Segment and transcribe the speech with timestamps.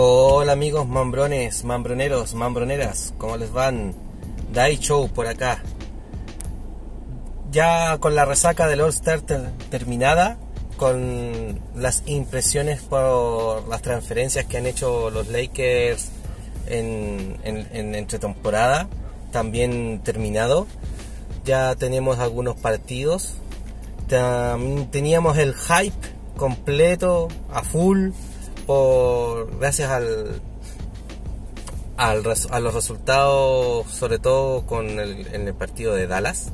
[0.00, 3.96] Hola amigos mambrones, mambroneros, mambroneras, ¿cómo les van?
[4.52, 5.60] Dai Show por acá.
[7.50, 10.38] Ya con la resaca del All Star ter- terminada,
[10.76, 16.10] con las impresiones por las transferencias que han hecho los Lakers
[16.68, 18.86] en, en, entretemporada,
[19.32, 20.68] también terminado.
[21.44, 23.34] Ya tenemos algunos partidos.
[24.06, 28.10] Teníamos el hype completo, a full,
[28.68, 30.42] por gracias al,
[31.96, 36.52] al a los resultados, sobre todo con el, en el partido de Dallas,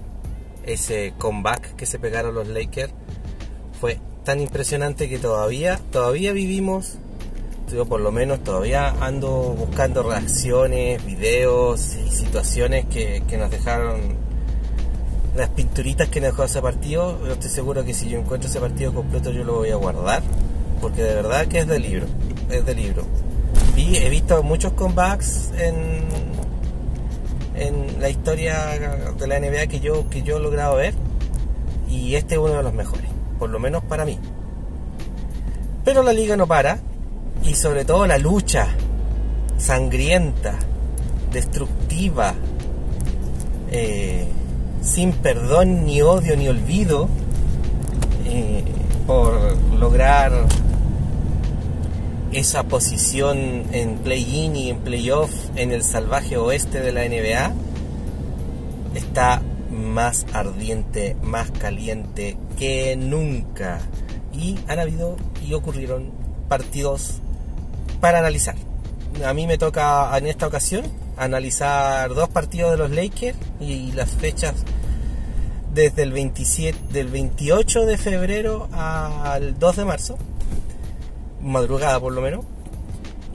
[0.65, 2.93] ese comeback que se pegaron los Lakers
[3.81, 6.99] fue tan impresionante que todavía, todavía vivimos,
[7.73, 14.01] yo por lo menos todavía ando buscando reacciones, videos y situaciones que, que nos dejaron
[15.35, 17.19] las pinturitas que nos dejó ese partido.
[17.29, 20.23] Estoy seguro que si yo encuentro ese partido completo yo lo voy a guardar,
[20.81, 22.07] porque de verdad que es de libro,
[22.51, 23.05] es de libro.
[23.75, 26.05] Vi, he visto muchos comebacks en,
[27.57, 28.79] en la historia
[29.19, 30.95] de la NBA que yo, que yo he logrado ver,
[31.89, 34.19] y este es uno de los mejores, por lo menos para mí.
[35.85, 36.79] Pero la liga no para,
[37.45, 38.69] y sobre todo la lucha
[39.59, 40.59] sangrienta,
[41.33, 42.35] destructiva,
[43.71, 44.27] eh,
[44.83, 47.09] sin perdón, ni odio, ni olvido,
[48.27, 48.65] eh,
[49.07, 50.47] por lograr
[52.35, 57.55] esa posición en play-in y en play-off en el salvaje oeste de la NBA,
[58.95, 63.81] está más ardiente, más caliente que nunca.
[64.33, 66.11] Y han habido y ocurrieron
[66.49, 67.21] partidos
[68.01, 68.57] para analizar.
[69.25, 70.85] A mí me toca en esta ocasión
[71.17, 74.55] analizar dos partidos de los Lakers y las fechas
[75.73, 80.19] desde el 27 del 28 de febrero al 2 de marzo,
[81.45, 82.45] madrugada por lo menos,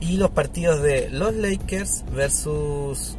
[0.00, 3.16] y los partidos de los Lakers versus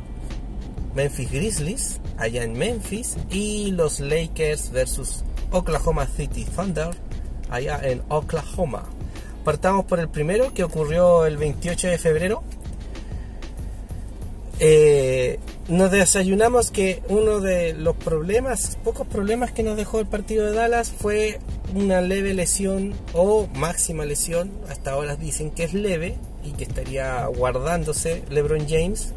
[0.96, 6.90] Memphis Grizzlies allá en Memphis y los Lakers versus Oklahoma City Thunder
[7.50, 8.84] allá en Oklahoma.
[9.44, 12.44] Partamos por el primero que ocurrió el 28 de febrero.
[14.60, 15.40] Eh,
[15.72, 20.54] nos desayunamos que uno de los problemas, pocos problemas que nos dejó el partido de
[20.54, 21.40] Dallas fue
[21.74, 24.52] una leve lesión o máxima lesión.
[24.70, 29.14] Hasta ahora dicen que es leve y que estaría guardándose LeBron James.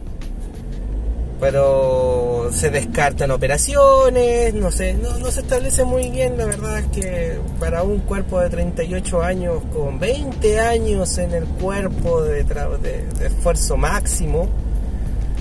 [1.41, 6.39] Pero se descartan operaciones, no sé, no, se establece muy bien.
[6.39, 11.45] La verdad es que para un cuerpo de 38 años, con 20 años en el
[11.45, 14.49] cuerpo de, de- de esfuerzo máximo,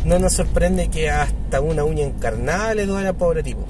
[0.06, 3.66] no nos sorprende que hasta una uña encarnada le duela al pobre tipo.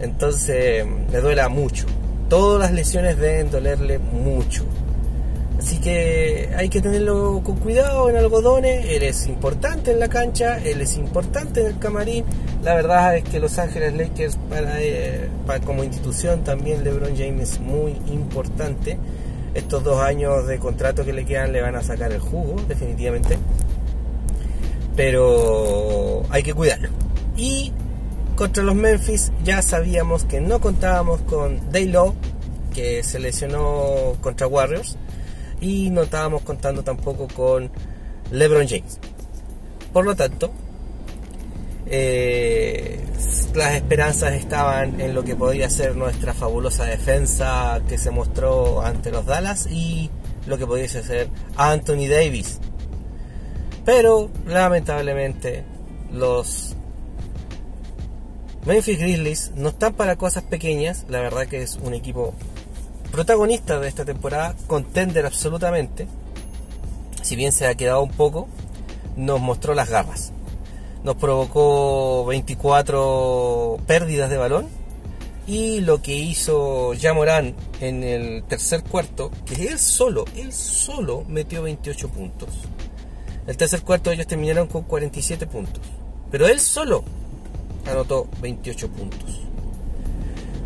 [0.00, 1.86] Entonces, le duela mucho.
[2.28, 4.64] Todas las lesiones deben dolerle mucho.
[5.58, 8.84] Así que hay que tenerlo con cuidado en algodones.
[8.86, 12.24] Él es importante en la cancha, él es importante en el camarín.
[12.64, 15.28] La verdad es que Los Ángeles Lakers, para, eh,
[15.64, 18.98] como institución, también LeBron James es muy importante.
[19.54, 23.38] Estos dos años de contrato que le quedan le van a sacar el jugo, definitivamente
[24.96, 26.88] pero hay que cuidarlo.
[27.36, 27.72] Y
[28.36, 32.14] contra los Memphis ya sabíamos que no contábamos con Daylo,
[32.74, 34.96] que se lesionó contra Warriors,
[35.60, 37.70] y no estábamos contando tampoco con
[38.30, 38.98] LeBron James.
[39.92, 40.50] Por lo tanto,
[41.86, 43.04] eh,
[43.54, 49.10] las esperanzas estaban en lo que podía ser nuestra fabulosa defensa que se mostró ante
[49.10, 50.10] los Dallas y
[50.46, 52.58] lo que podía ser Anthony Davis,
[53.84, 55.64] pero lamentablemente
[56.12, 56.76] los
[58.64, 61.04] Memphis Grizzlies no están para cosas pequeñas.
[61.08, 62.32] La verdad que es un equipo
[63.10, 66.06] protagonista de esta temporada, contender absolutamente.
[67.22, 68.48] Si bien se ha quedado un poco,
[69.16, 70.32] nos mostró las garras.
[71.02, 74.68] Nos provocó 24 pérdidas de balón.
[75.44, 81.62] Y lo que hizo Jamoran en el tercer cuarto, que él solo, él solo metió
[81.62, 82.48] 28 puntos.
[83.46, 85.82] El tercer cuarto ellos terminaron con 47 puntos.
[86.30, 87.04] Pero él solo
[87.90, 89.40] anotó 28 puntos.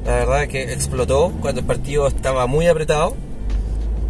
[0.05, 3.14] La verdad que explotó cuando el partido estaba muy apretado.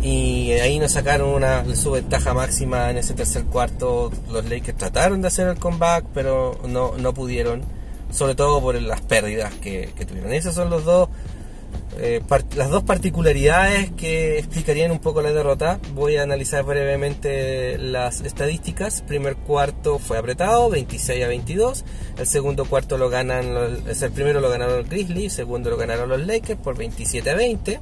[0.02, 4.12] Y ahí nos sacaron una su ventaja máxima en ese tercer cuarto.
[4.30, 7.62] Los Lakers trataron de hacer el comeback, pero no, no pudieron.
[8.10, 10.32] Sobre todo por las pérdidas que, que tuvieron.
[10.32, 11.08] Esos son los dos
[11.98, 12.20] eh,
[12.56, 15.78] las dos particularidades que explicarían un poco la derrota.
[15.94, 19.02] Voy a analizar brevemente las estadísticas.
[19.02, 21.84] Primer cuarto fue apretado, 26 a 22.
[22.18, 26.08] El segundo cuarto lo ganan, los- el primero lo ganaron los Grizzlies, segundo lo ganaron
[26.08, 27.80] los Lakers por 27 a 20.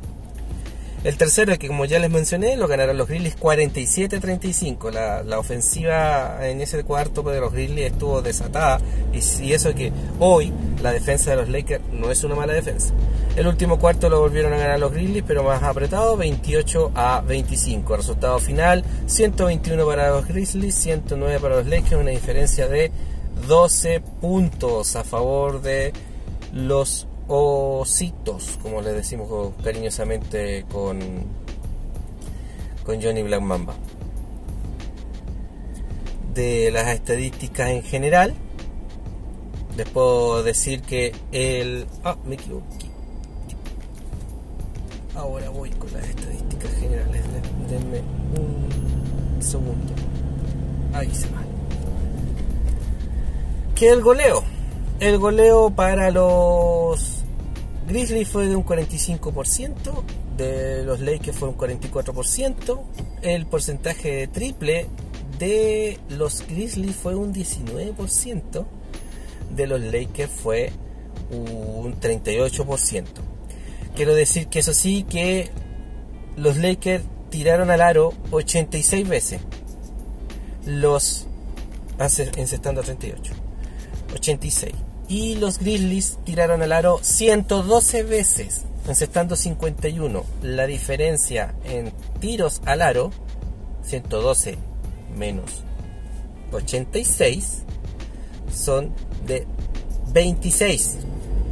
[1.04, 4.90] El tercero es que, como ya les mencioné, lo ganaron los Grizzlies 47-35.
[4.90, 8.80] La, la, ofensiva en ese cuarto de los Grizzlies estuvo desatada.
[9.12, 10.50] Y, y eso que hoy
[10.82, 12.94] la defensa de los Lakers no es una mala defensa.
[13.36, 17.96] El último cuarto lo volvieron a ganar los Grizzlies, pero más apretado, 28 a 25.
[17.98, 22.90] Resultado final, 121 para los Grizzlies, 109 para los Lakers, una diferencia de
[23.46, 25.92] 12 puntos a favor de
[26.54, 31.00] los ositos, como le decimos cariñosamente con,
[32.84, 33.74] con Johnny Black Mamba.
[36.34, 38.34] De las estadísticas en general,
[39.76, 41.86] les puedo decir que el...
[42.02, 42.90] Ah, me equivoqué.
[45.14, 47.22] Ahora voy con las estadísticas generales.
[47.70, 48.00] Denme
[48.36, 49.92] un segundo.
[50.92, 51.42] Ahí se va.
[53.74, 54.42] Que el goleo.
[55.00, 56.83] El goleo para los
[57.86, 60.02] Grizzlies fue de un 45%,
[60.36, 62.80] de los Lakers fue un 44%,
[63.22, 64.86] el porcentaje triple
[65.38, 68.64] de los Grizzlies fue un 19%,
[69.54, 70.72] de los Lakers fue
[71.30, 73.04] un 38%.
[73.94, 75.50] Quiero decir que eso sí que
[76.36, 79.40] los Lakers tiraron al aro 86 veces,
[80.64, 81.26] los
[81.98, 83.34] encestando 38,
[84.14, 90.24] 86 y los Grizzlies tiraron al aro 112 veces, encestando 51.
[90.42, 93.10] La diferencia en tiros al aro,
[93.84, 94.56] 112
[95.16, 95.64] menos
[96.52, 97.62] 86,
[98.54, 98.92] son
[99.26, 99.46] de
[100.12, 100.98] 26.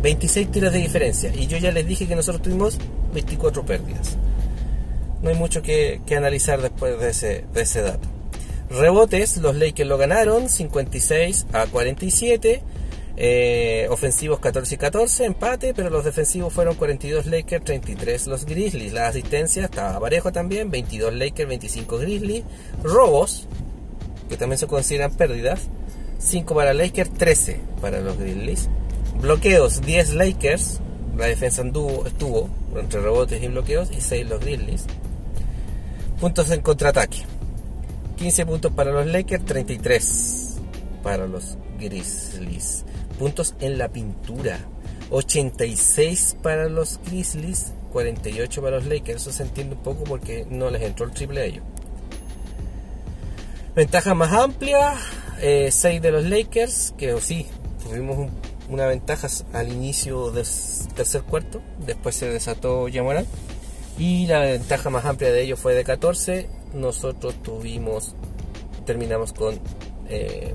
[0.02, 1.32] 26 tiros de diferencia.
[1.34, 2.78] Y yo ya les dije que nosotros tuvimos
[3.14, 4.16] 24 pérdidas.
[5.22, 8.08] No hay mucho que, analizar después de ese, de ese dato.
[8.70, 12.62] Rebotes, los Lakers lo ganaron 56 a 47.
[13.16, 18.92] Eh, ofensivos 14 y 14, empate, pero los defensivos fueron 42 Lakers, 33 los Grizzlies.
[18.92, 22.44] La asistencia estaba parejo también, 22 Lakers, 25 Grizzlies.
[22.82, 23.48] Robos,
[24.28, 25.68] que también se consideran pérdidas,
[26.18, 28.68] 5 para Lakers, 13 para los Grizzlies.
[29.20, 30.80] Bloqueos, 10 Lakers,
[31.16, 34.86] la defensa anduvo, estuvo entre rebotes y bloqueos, y 6 los Grizzlies.
[36.18, 37.18] Puntos en contraataque.
[38.16, 40.56] 15 puntos para los Lakers, 33
[41.02, 42.84] para los Grizzlies
[43.22, 44.58] puntos en la pintura.
[45.10, 49.22] 86 para los Grizzlies, 48 para los Lakers.
[49.22, 51.62] Eso se entiende un poco porque no les entró el triple a ellos.
[53.76, 54.94] Ventaja más amplia,
[55.38, 57.46] 6 eh, de los Lakers, que sí,
[57.84, 58.28] tuvimos
[58.68, 60.46] una ventaja al inicio del
[60.96, 63.26] tercer cuarto, después se desató Yamoran.
[63.98, 68.16] Y la ventaja más amplia de ellos fue de 14, nosotros tuvimos,
[68.84, 69.62] terminamos con 12.
[70.10, 70.54] Eh,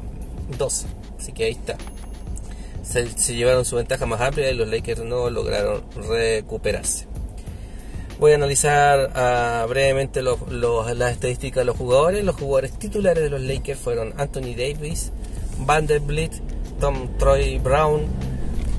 [1.17, 1.77] Así que ahí está
[2.87, 7.07] se, llevaron su ventaja más amplia y los Lakers no lograron recuperarse.
[8.19, 12.23] Voy a analizar ah, brevemente las estadísticas de los jugadores.
[12.23, 15.11] Los jugadores titulares de los Lakers fueron Anthony Davis,
[15.59, 16.33] Vanderbilt,
[16.79, 18.07] Tom Troy Brown,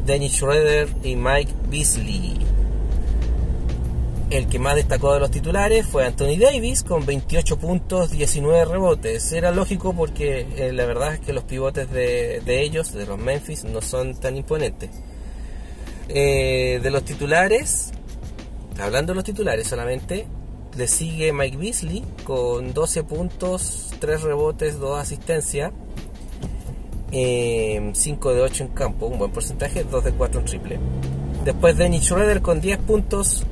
[0.06, 2.57] Dennis Schroeder y Mike Beasley.
[4.30, 9.32] El que más destacó de los titulares fue Anthony Davis con 28 puntos, 19 rebotes.
[9.32, 13.64] Era lógico porque eh, la verdad es que los pivotes de, ellos, de los Memphis,
[13.64, 14.90] no son tan imponentes.
[16.10, 17.90] Eh, de los titulares,
[18.78, 20.26] hablando de los titulares solamente,
[20.76, 25.72] le sigue Mike Beasley con 12 puntos, 3 rebotes, 2 asistencias,
[27.10, 30.79] 5 eh, de 8 en campo, un buen porcentaje, 2 de 4 en triple.
[31.46, 33.46] Después Dennis Schroeder con 10 puntos,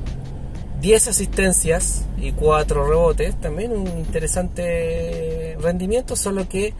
[0.81, 6.73] 10 asistencias y 4 rebotes, también un interesante rendimiento, solo que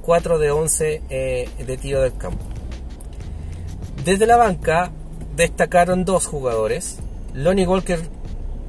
[0.00, 2.44] 4 eh, de 11 eh, de tiro del campo.
[4.04, 4.90] Desde la banca
[5.36, 6.98] destacaron dos jugadores.
[7.34, 8.00] Lonnie Walker,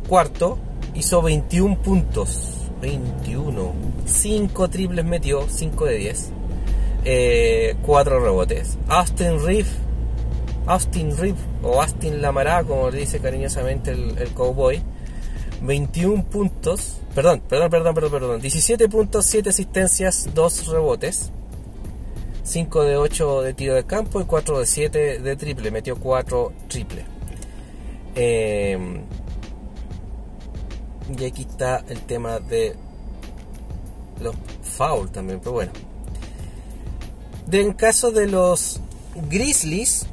[0.08, 0.58] cuarto,
[0.94, 2.60] hizo 21 puntos.
[2.82, 3.74] 21.
[4.06, 6.32] 5 triples metió, 5 de 10.
[7.04, 8.78] 4 eh, rebotes.
[8.88, 9.70] Austin Reeve
[10.66, 14.82] Austin Reeve o Austin Lamará, como le dice cariñosamente el, cowboy,
[15.62, 21.32] 21 puntos, perdón, perdón, perdón, perdón, perdón, 17 puntos, 7 asistencias, 2 rebotes,
[22.44, 26.54] 5 de 8 de tiro de campo y 4 de 7 de triple, metió 4
[26.68, 27.06] triple.
[28.16, 28.78] Eh,
[31.18, 32.76] y aquí está el tema de
[34.22, 35.72] los foul también, pero bueno.
[37.48, 38.80] De, en caso de los
[39.30, 40.08] Grizzlies,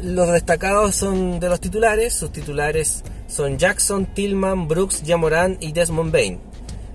[0.00, 2.14] los destacados son de los titulares.
[2.14, 6.40] Sus titulares son Jackson, Tillman, Brooks, Jamoran y Desmond Bain.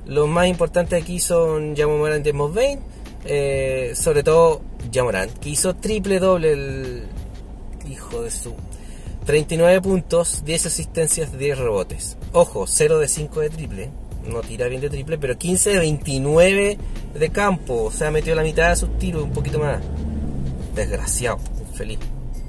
[0.06, 2.80] Los más importantes aquí son Jamoran y Desmond Bain.
[3.26, 4.62] Eh, sobre todo
[4.94, 7.04] Jamoran, que hizo triple doble el
[7.90, 8.54] hijo de su
[9.26, 12.16] 39 puntos, 10 asistencias, 10 rebotes.
[12.32, 13.90] Ojo, 0 de 5 de triple.
[14.26, 16.78] No tira bien de triple, pero 15 de 29
[17.14, 17.84] de campo.
[17.84, 19.82] O sea, metió la mitad de sus tiros, un poquito más.
[20.74, 21.40] Desgraciado,
[21.70, 22.00] infeliz.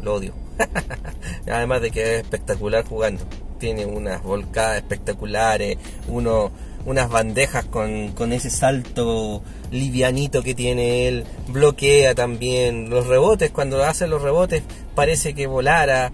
[0.02, 0.32] Lo odio.
[1.50, 3.22] Además de que es espectacular jugando.
[3.58, 6.52] Tiene unas volcadas espectaculares, uno,
[6.86, 11.24] unas bandejas con, con ese salto livianito que tiene él.
[11.48, 13.50] Bloquea también los rebotes.
[13.50, 14.62] Cuando hace los rebotes
[14.94, 16.12] parece que volara.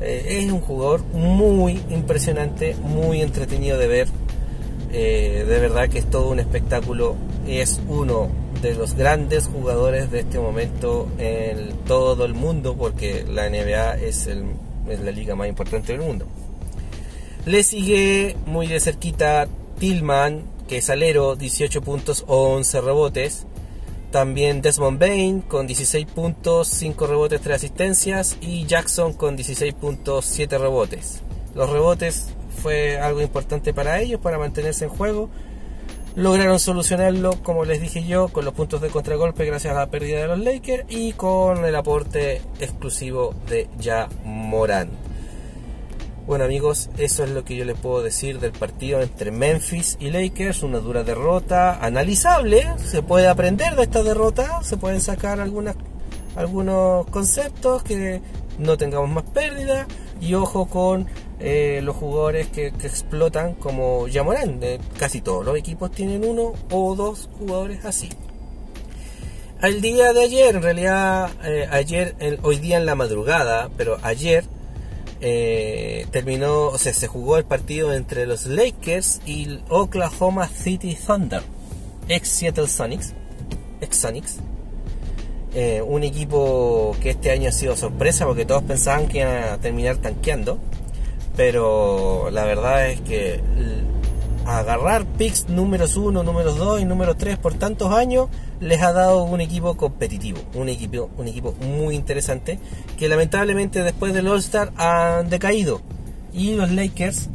[0.00, 4.08] Eh, es un jugador muy impresionante, muy entretenido de ver.
[4.92, 7.16] Eh, de verdad que es todo un espectáculo.
[7.46, 8.28] Es uno
[8.62, 14.28] de los grandes jugadores de este momento en todo el mundo, porque la NBA es,
[14.86, 16.26] la liga más importante del mundo.
[17.44, 19.46] Le sigue muy de cerquita
[19.78, 23.46] Tillman, que es alero, 18 puntos, 11 rebotes.
[24.10, 28.38] También Desmond Bain con 16 puntos, 5 rebotes, 3 asistencias.
[28.40, 31.20] Y Jackson con 16 puntos, 7 rebotes.
[31.54, 32.28] Los rebotes
[32.62, 35.28] fue algo importante para ellos, para mantenerse en juego.
[36.16, 40.20] Lograron solucionarlo, como les dije yo, con los puntos de contragolpe gracias a la pérdida
[40.20, 44.92] de los Lakers y con el aporte exclusivo de Ja Morant.
[46.24, 50.10] Bueno amigos, eso es lo que yo les puedo decir del partido entre Memphis y
[50.10, 55.74] Lakers, una dura derrota, analizable, se puede aprender de esta derrota, se pueden sacar algunas,
[56.36, 58.22] algunos conceptos que
[58.58, 59.88] no tengamos más pérdida
[60.20, 61.06] y ojo con
[61.40, 64.60] eh, los jugadores que, explotan como Yamorán,
[64.98, 68.08] casi todos los equipos tienen uno o dos jugadores así.
[69.60, 74.44] Al día de ayer, en realidad eh, ayer, hoy día en la madrugada, pero ayer
[75.20, 80.96] eh, terminó, o sea, se jugó el partido entre los Lakers y el Oklahoma City
[81.06, 81.42] Thunder,
[82.08, 83.12] ex Seattle Sonics,
[83.80, 84.36] ex Sonics.
[85.86, 89.98] Un equipo que este año ha sido sorpresa porque todos pensaban que iban a terminar
[89.98, 90.58] tanqueando,
[91.36, 93.40] pero la verdad es que
[94.46, 98.28] agarrar picks números 1, números 2 y números 3 por tantos años
[98.60, 102.58] les ha dado un equipo competitivo, un equipo, un equipo muy interesante
[102.98, 105.80] que lamentablemente después del All-Star han decaído
[106.32, 107.28] y los Lakers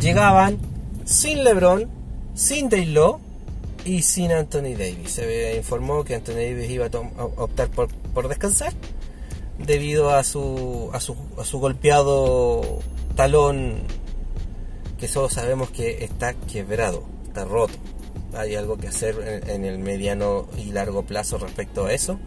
[0.00, 0.58] llegaban
[1.04, 1.88] sin LeBron,
[2.34, 3.20] sin Daylo
[3.84, 5.12] y sin Anthony Davis.
[5.12, 8.72] Se informó que Anthony Davis iba a, optar por, por, descansar
[9.58, 12.80] debido a su, a su, a su golpeado
[13.18, 13.80] talón
[14.96, 17.74] que solo sabemos que está quebrado, está roto.
[18.32, 22.20] Hay algo que hacer en, el mediano y largo plazo respecto a eso.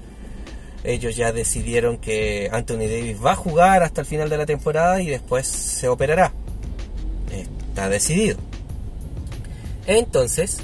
[0.83, 5.01] Ellos ya decidieron que Anthony Davis va a jugar hasta el final de la temporada
[5.01, 6.33] y después se operará.
[7.31, 8.37] Está decidido.
[9.87, 10.57] Entonces,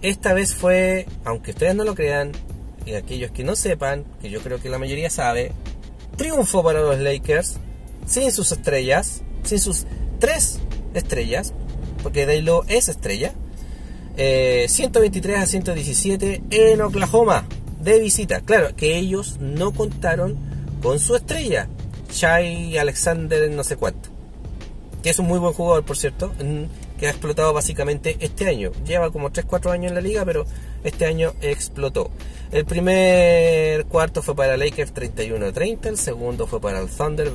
[0.00, 2.30] esta vez fue, aunque ustedes no lo crean,
[2.84, 5.50] y aquellos que no sepan, que yo creo que la mayoría sabe,
[6.16, 7.56] triunfo para los Lakers,
[8.06, 9.86] sin sus estrellas, sin sus
[10.18, 10.60] tres
[10.94, 11.52] estrellas,
[12.02, 13.32] porque Daylo es estrella.
[14.16, 17.46] 123 eh, a 117 en Oklahoma
[17.80, 18.40] de visita.
[18.40, 20.36] Claro, que ellos no contaron
[20.82, 21.68] con su estrella,
[22.10, 24.08] Shai Alexander no sé cuánto.
[25.02, 26.32] Que es un muy buen jugador, por cierto,
[26.98, 28.72] que ha explotado básicamente este año.
[28.84, 30.46] Lleva como 3-4 años en la liga, pero
[30.82, 32.10] este año explotó.
[32.50, 37.30] El primer cuarto fue para Lakers 31-30, el segundo fue para el Thunder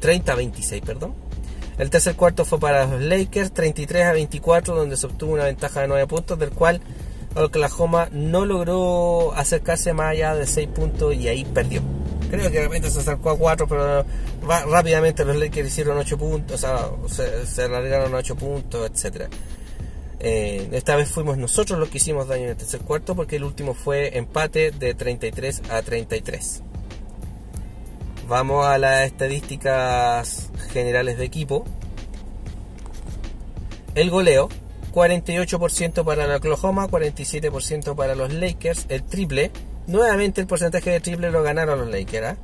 [0.00, 1.14] 30-26, perdón.
[1.78, 5.80] El tercer cuarto fue para los Lakers, 33 a 24, donde se obtuvo una ventaja
[5.80, 6.80] de 9 puntos, del cual
[7.34, 11.80] Oklahoma no logró acercarse más allá de 6 puntos y ahí perdió.
[12.30, 14.04] Creo que de repente se acercó a 4, pero
[14.70, 19.32] rápidamente los Lakers hicieron 8 puntos, o sea, se, alargaron a 8 puntos, etc.
[20.18, 23.44] Eh, esta vez fuimos nosotros los que hicimos daño en el tercer cuarto porque el
[23.44, 26.62] último fue empate de 33 a 33.
[28.30, 31.64] Vamos a las estadísticas generales de equipo.
[33.96, 34.48] El goleo,
[34.94, 38.86] 48% para el Oklahoma, 47% para los Lakers.
[38.88, 39.50] El triple,
[39.88, 42.38] nuevamente el porcentaje de triple lo ganaron los Lakers.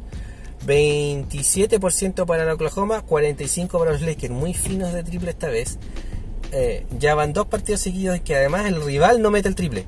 [0.67, 2.27] 27% ¿ah?
[2.27, 4.35] para el Oklahoma, 45% para los Lakers.
[4.35, 5.79] Muy finos de triple esta vez.
[6.51, 9.87] Eh, ya van dos partidos seguidos y que además el rival no mete el triple.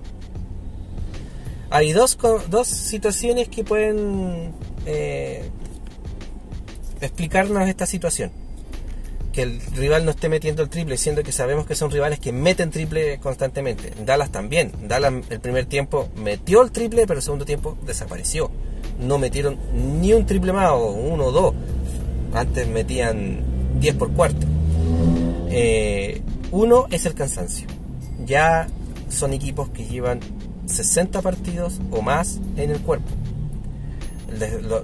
[1.70, 2.16] Hay dos,
[2.48, 4.52] dos situaciones que pueden
[4.86, 5.50] eh,
[7.00, 8.30] explicarnos esta situación.
[9.32, 12.32] Que el rival no esté metiendo el triple, siendo que sabemos que son rivales que
[12.32, 13.92] meten triple constantemente.
[14.04, 14.72] Dallas también.
[14.88, 18.50] Dallas el primer tiempo metió el triple, pero el segundo tiempo desapareció.
[18.98, 19.58] No metieron
[20.00, 21.54] ni un triple más, o uno o dos.
[22.32, 23.40] Antes metían
[23.78, 24.46] 10 por cuarto.
[25.50, 27.66] Eh, uno es el cansancio.
[28.24, 28.66] Ya
[29.08, 30.20] son equipos que llevan
[30.66, 33.08] 60 partidos o más en el cuerpo.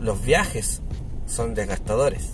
[0.00, 0.80] Los viajes
[1.34, 2.30] son desgastadores.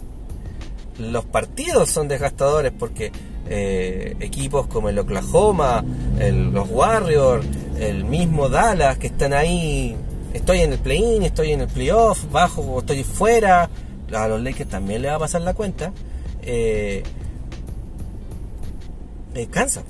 [0.99, 3.11] los partidos son desgastadores porque
[3.49, 5.83] eh, equipos como el Oklahoma,
[6.19, 7.47] los Warriors,
[7.79, 9.97] el mismo Dallas que están ahí,
[10.35, 13.71] estoy en el play-in, estoy en el playoff, bajo estoy fuera,
[14.13, 15.93] a los Lakers también le va a pasar la cuenta,
[16.43, 17.03] eh,
[19.35, 19.83] eh, cansa,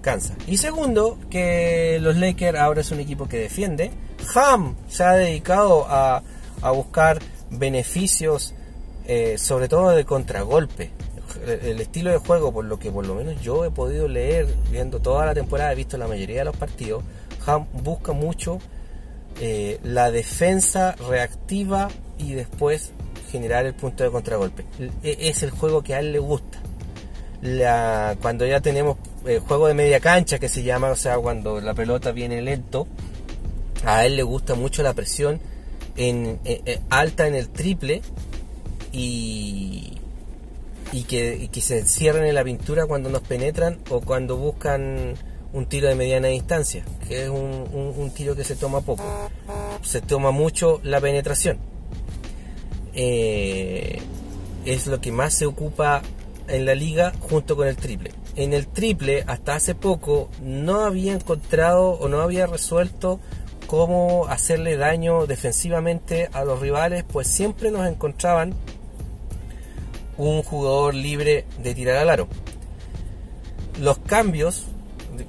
[0.00, 0.34] cansa.
[0.46, 3.90] Y segundo, que los Lakers ahora es un equipo que defiende,
[4.34, 6.22] Ham se ha dedicado a,
[6.62, 7.18] a buscar
[7.50, 8.54] beneficios
[9.08, 10.90] eh, sobre todo de contragolpe.
[11.46, 15.00] El, estilo de juego, por lo que por lo menos yo he podido leer, viendo
[15.00, 17.04] toda la temporada, he visto la mayoría de los partidos,
[17.46, 18.58] Ham busca mucho
[19.40, 21.88] eh, la defensa reactiva
[22.18, 22.92] y después
[23.30, 24.64] generar el punto de contragolpe.
[25.02, 26.58] E, es el juego que a él le gusta.
[28.22, 31.74] Cuando ya tenemos el juego de media cancha que se llama, o sea, cuando la
[31.74, 32.88] pelota viene lento,
[33.84, 35.40] a él le gusta mucho la presión
[35.96, 36.38] en,
[36.90, 38.02] alta en el triple
[38.92, 39.98] y,
[40.92, 45.14] y, que, se cierren en la pintura cuando nos penetran o cuando buscan
[45.52, 49.04] un tiro de mediana distancia, que es un, tiro que se toma poco.
[49.82, 51.58] Se toma mucho la penetración.
[52.94, 54.00] Eh,
[54.64, 56.02] es lo que más se ocupa
[56.48, 58.12] en la liga junto con el triple.
[58.36, 63.20] En el triple, hasta hace poco, no había encontrado o no había resuelto
[63.66, 68.54] cómo hacerle daño defensivamente a los rivales, pues siempre nos encontraban
[70.16, 72.28] un jugador libre de tirar al aro.
[73.80, 74.66] Los cambios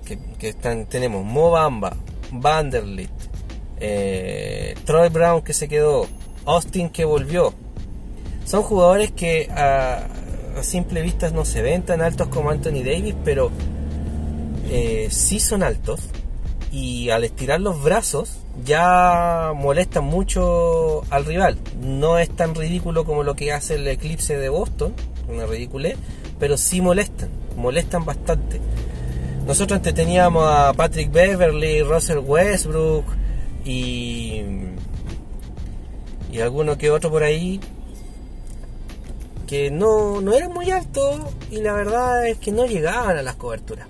[0.06, 1.96] que, están, tenemos Mobamba,
[2.32, 3.10] Vanderlit,
[3.80, 6.08] eh, Troy Brown que se quedó,
[6.46, 7.54] Austin que volvió,
[8.46, 10.08] son jugadores que a,
[10.62, 13.52] simple vista no se ven tan altos como Anthony Davis, pero
[14.70, 16.00] eh, sí son altos
[16.72, 21.58] y al estirar los brazos ya molestan mucho al rival.
[21.82, 24.94] No es tan ridículo como lo que hace el eclipse de Boston,
[25.30, 25.90] una ridícula,
[26.40, 28.60] pero sí molestan, molestan bastante.
[29.46, 33.06] Nosotros teníamos a Patrick Beverly, Russell Westbrook
[33.64, 34.44] y,
[36.32, 37.60] y alguno que otro por ahí
[39.48, 43.36] que no, no eran muy altos y la verdad es que no llegaban a las
[43.36, 43.88] coberturas.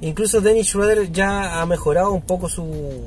[0.00, 3.02] Incluso Dennis Schroeder ya ha mejorado un poco su,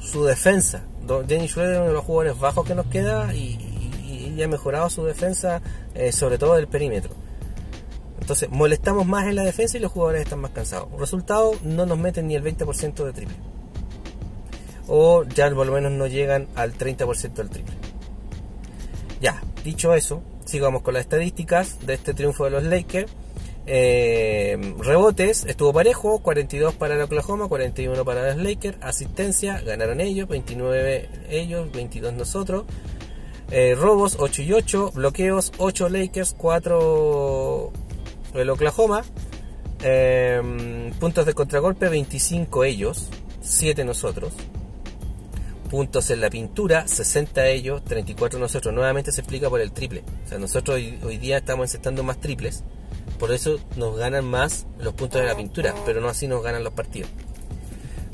[0.00, 0.82] su defensa.
[1.26, 3.66] Dennis Schroeder es uno de los jugadores bajos que nos queda y,
[4.42, 5.60] ha mejorado su defensa,
[5.94, 7.12] eh, sobre todo del perímetro.
[8.20, 10.88] Entonces, molestamos más en la defensa y los jugadores están más cansados.
[10.98, 13.36] Resultado, no nos meten ni el 20% de triple.
[14.88, 17.74] O ya por lo menos no llegan al 30% del triple.
[19.20, 23.12] Ya, dicho eso, sigamos con las estadísticas de este triunfo de los Lakers.
[23.66, 28.78] Eh, rebotes, estuvo parejo, 42 para el Oklahoma, 41 para los Lakers.
[28.80, 32.64] Asistencia, ganaron ellos, 29 ellos, 22 nosotros.
[33.50, 34.92] Eh, robos, 8 y 8.
[34.94, 37.72] Bloqueos, 8 Lakers, 4
[38.34, 39.04] el Oklahoma.
[39.82, 43.08] Eh, puntos de contragolpe, 25 ellos,
[43.40, 44.32] 7 nosotros.
[45.70, 48.74] Puntos en la pintura, 60 ellos, 34 nosotros.
[48.74, 50.02] Nuevamente se explica por el triple.
[50.24, 52.64] O sea, nosotros hoy, hoy día estamos encestando más triples
[53.20, 56.64] por eso nos ganan más los puntos de la pintura, pero no así nos ganan
[56.64, 57.10] los partidos.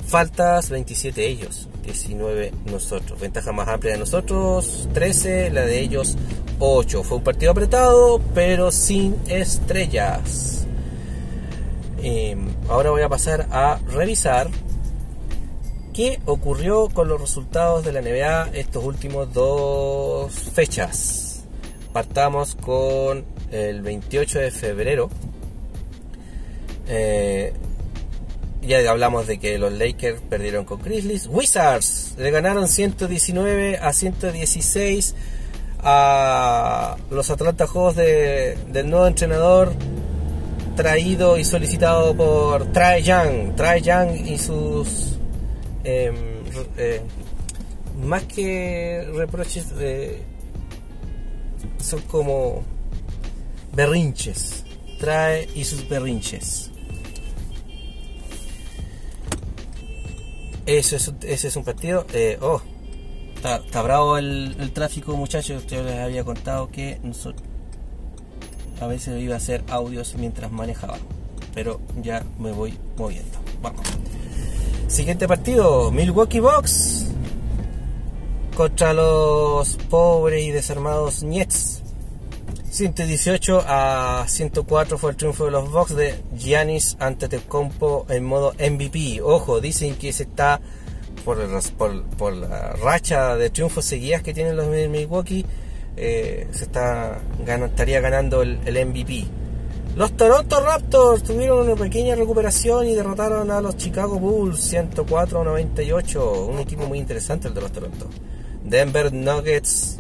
[0.05, 3.19] Faltas 27 ellos, 19 nosotros.
[3.19, 6.17] Ventaja más amplia de nosotros, 13, la de ellos
[6.59, 7.05] 8.
[7.05, 10.67] Fue un partido apretado, pero sin estrellas.
[12.03, 14.49] Em, ahora voy a pasar a revisar
[15.95, 21.45] qué ocurrió con los resultados de la NBA estos últimos dos fechas.
[21.93, 25.11] Partamos con el 28 de febrero,
[26.89, 27.53] eh,
[28.63, 31.29] ya hablamos de que los Lakers perdieron con Grizzlies.
[31.29, 35.15] Wizards le ganaron 119 a 116
[35.83, 39.73] a los Atlanta Hawks del nuevo entrenador
[40.75, 43.55] traído y solicitado por Trae Young.
[43.55, 45.19] Trae Young y sus
[45.85, 46.15] em,
[46.77, 47.01] eh,
[48.05, 50.23] más que reproches eh,
[51.79, 52.63] son como
[53.77, 54.65] berrinches.
[54.99, 56.71] Trae y sus berrinches.
[60.65, 62.07] Eso es, ese es un partido.
[62.13, 62.61] Eh, oh,
[63.37, 63.61] está,
[64.19, 65.67] el, tráfico, muchachos.
[65.67, 66.99] Yo les había contado que
[68.81, 70.99] a veces iba a hacer audios mientras manejaba.
[71.55, 73.39] Pero ya me voy moviendo.
[73.63, 73.87] Vamos.
[74.89, 77.07] Siguiente partido: Milwaukee Bucks
[78.57, 81.76] contra los pobres y desarmados Nets.
[82.77, 88.53] 118 a 104 fue el triunfo de los Bucks de Giannis ante Tecompo en modo
[88.53, 89.23] MVP.
[89.23, 90.61] Ojo, dicen que se está
[91.25, 91.39] por,
[92.19, 95.47] por, la racha de triunfos seguidas que tienen los Milwaukee.
[95.97, 99.25] eh, se está estaría ganando el, MVP.
[99.97, 106.47] Los Toronto Raptors tuvieron una pequeña recuperación y derrotaron a los Chicago Bulls 104-98.
[106.47, 108.07] Un equipo muy interesante el de los Toronto.
[108.63, 109.97] Denver Nuggets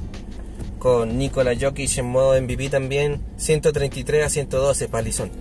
[0.86, 5.32] con Nikola Jokic en modo MVP también 133 a 112 palizón.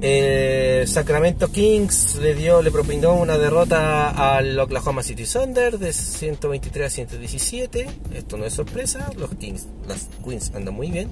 [0.00, 6.86] Eh, Sacramento Kings le dio, le propinó una derrota al Oklahoma City Thunder de 123
[6.86, 7.86] a 117.
[8.14, 11.10] Esto no es sorpresa, los Kings, las Queens andan muy bien.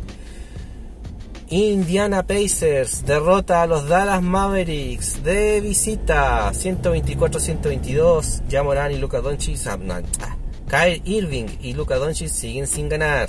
[1.51, 8.48] Indiana Pacers derrota a los Dallas Mavericks de visita 124-122.
[8.48, 9.77] Ya Morán y Luka Doncic, ah,
[10.22, 10.31] ah,
[10.68, 13.29] Kyle Irving y Luka Doncic siguen sin ganar.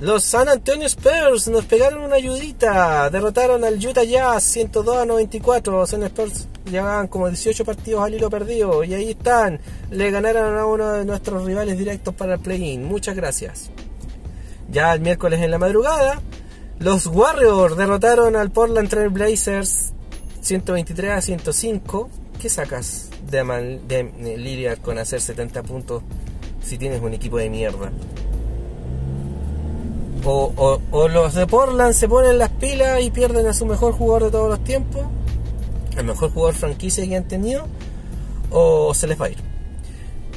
[0.00, 3.08] Los San Antonio Spurs nos pegaron una ayudita.
[3.10, 5.72] Derrotaron al Utah Jazz 102 a 94.
[5.72, 8.82] Los San Spurs llevaban como 18 partidos al hilo perdido.
[8.82, 9.60] Y ahí están.
[9.90, 12.84] Le ganaron a uno de nuestros rivales directos para el play-in.
[12.84, 13.70] Muchas gracias.
[14.68, 16.20] Ya el miércoles en la madrugada.
[16.80, 19.92] Los Warriors derrotaron al Portland Trail Blazers
[20.40, 22.10] 123 a 105.
[22.40, 26.02] ¿Qué sacas de, de Lillard con hacer 70 puntos
[26.62, 27.92] si tienes un equipo de mierda?
[30.26, 34.30] o, los de Portland se ponen las pilas y pierden a su mejor jugador de
[34.30, 35.06] todos los tiempos,
[35.96, 37.66] el mejor jugador franquicia que han tenido,
[38.50, 39.38] o se les va a ir.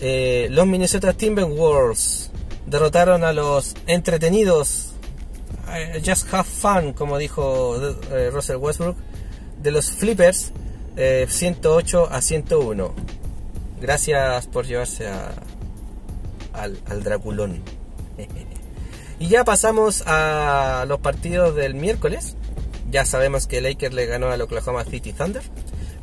[0.02, 2.32] Eh, los Minnesota Timberwolves
[2.66, 4.92] derrotaron a los entretenidos,
[5.74, 7.78] eh, just have fun, como dijo
[8.12, 8.98] eh, Russell Westbrook,
[9.62, 10.52] de los Flippers,
[10.98, 12.94] 108 a 101.
[13.80, 15.34] Gracias por llevarse a,
[16.54, 17.62] al, al Draculón.
[19.20, 22.36] Y ya pasamos a los partidos del miércoles.
[22.92, 25.42] Ya sabemos que Lakers le ganó al Oklahoma City Thunder.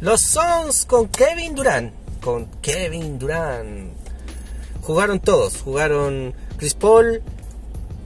[0.00, 1.92] Los Suns con Kevin Durant.
[2.20, 3.92] Con Kevin Durant.
[4.83, 5.62] Jugaron todos.
[5.62, 7.22] Jugaron Chris Paul,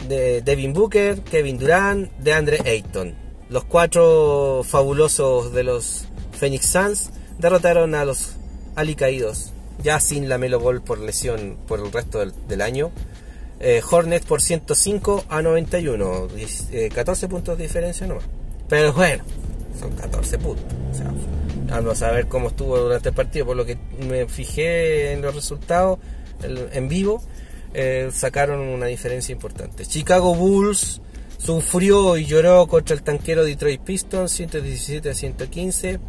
[0.06, 3.14] de Devin Booker, Kevin Durant, de Andre Ayton.
[3.48, 6.07] Los cuatro fabulosos de los
[6.38, 8.32] Phoenix Suns derrotaron a los
[8.74, 9.52] alicaídos.
[9.82, 12.90] Ya sin la Melo Ball por lesión por el resto del año.
[13.60, 16.28] Eh, Hornet por 105 a 91.
[16.94, 18.24] 14 eh, puntos de diferencia nomás.
[18.68, 19.24] Pero bueno,
[19.78, 20.64] son 14 puntos.
[21.68, 23.46] vamos a ver cómo estuvo durante el partido.
[23.46, 25.98] Por lo que me fijé en los resultados
[26.42, 27.22] en vivo,
[27.74, 29.84] eh, sacaron una diferencia importante.
[29.86, 31.00] Chicago Bulls
[31.38, 36.00] sufrió y lloró contra el tanquero Detroit Pistons 117 a 115.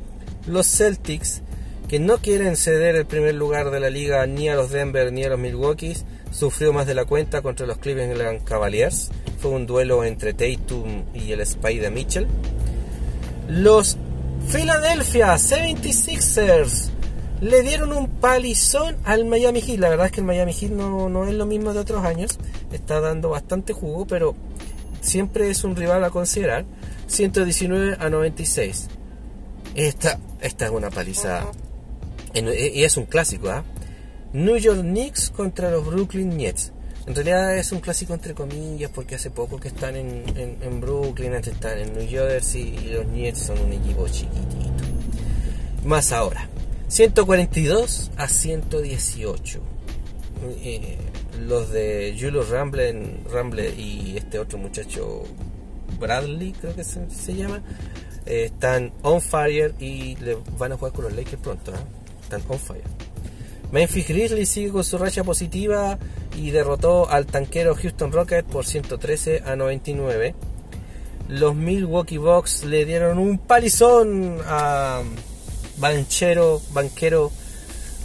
[0.50, 1.44] Los Celtics,
[1.88, 5.24] que no quieren ceder el primer lugar de la liga ni a los Denver ni
[5.24, 5.96] a los Milwaukee,
[6.32, 9.12] sufrió más de la cuenta contra los Cleveland Cavaliers.
[9.40, 12.26] Fue un duelo entre Tatum y el Spider Mitchell.
[13.48, 13.98] Los
[14.52, 16.90] Philadelphia 76ers
[17.42, 19.78] le dieron un palizón al Miami Heat.
[19.78, 22.40] La verdad es que el Miami Heat no, no es lo mismo de otros años.
[22.72, 24.36] Está dando bastante jugo, pero
[25.02, 26.66] siempre es un rival a considerar.
[27.06, 28.88] 119 a 96.
[29.76, 31.46] Esta, esta es una paliza.
[32.34, 33.64] Y es un clásico, ¿ah?
[34.34, 36.72] New York Knicks contra los Brooklyn Nets.
[37.08, 40.24] En realidad es un clásico entre comillas porque hace poco que están en,
[40.62, 44.84] en, Brooklyn, antes están en New Jersey y los Nets son un equipo chiquitito.
[45.86, 46.48] Más ahora,
[46.88, 49.60] 142 a 118.
[50.62, 50.98] Eh,
[51.40, 55.24] los de Julius Ramble, Ramble y este otro muchacho
[56.00, 57.62] Bradley, creo que se, llama,
[58.30, 61.72] eh, están on fire y le van a jugar con los Lakers pronto.
[61.72, 61.78] ¿eh?
[62.22, 62.84] Están on fire.
[63.72, 65.98] Memphis Grizzlies sigue con su racha positiva
[66.38, 70.36] y derrotó al tanquero Houston Rockets por 113 a 99.
[71.28, 75.02] Los Milwaukee Bucks le dieron un palizón a
[75.78, 77.32] Banchero, Banquero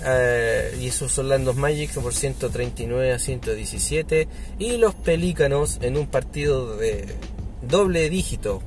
[0.04, 4.28] eh, y esos Orlando Magic por 139 a 117.
[4.58, 7.06] Y los Pelícanos en un partido de
[7.62, 8.62] doble dígito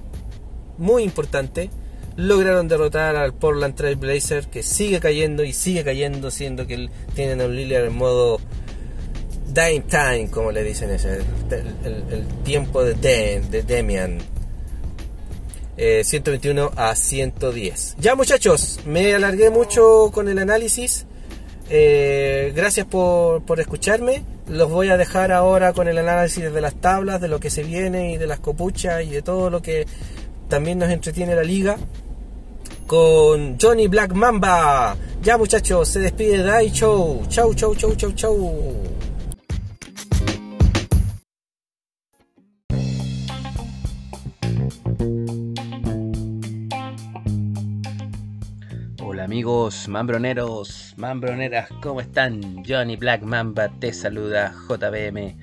[0.78, 1.70] muy importante
[2.18, 7.42] lograron derrotar al Portland Trail Blazer que sigue cayendo y sigue cayendo siendo que tienen
[7.42, 8.40] a un Lillard en modo
[9.54, 12.96] Dame Time como le dicen ese el, tiempo de,
[13.50, 14.20] de Demian.
[15.78, 21.06] 121 eh, a 110 ya muchachos me alargué mucho con el análisis.
[21.70, 24.24] Eh, gracias por, por escucharme.
[24.48, 27.64] Los voy a dejar ahora con el análisis de las tablas de lo que se
[27.64, 29.86] viene y de las copuchas y de todo lo que
[30.48, 31.78] también nos entretiene la liga
[32.86, 34.96] con Johnny Black Mamba.
[35.22, 37.26] Ya muchachos, se despide de Show.
[37.28, 38.74] Chau, chau, chau, chau, chau.
[49.04, 52.64] Hola amigos mambroneros, mambroneras, ¿cómo están?
[52.66, 55.36] Johnny Black Mamba te saluda, JBM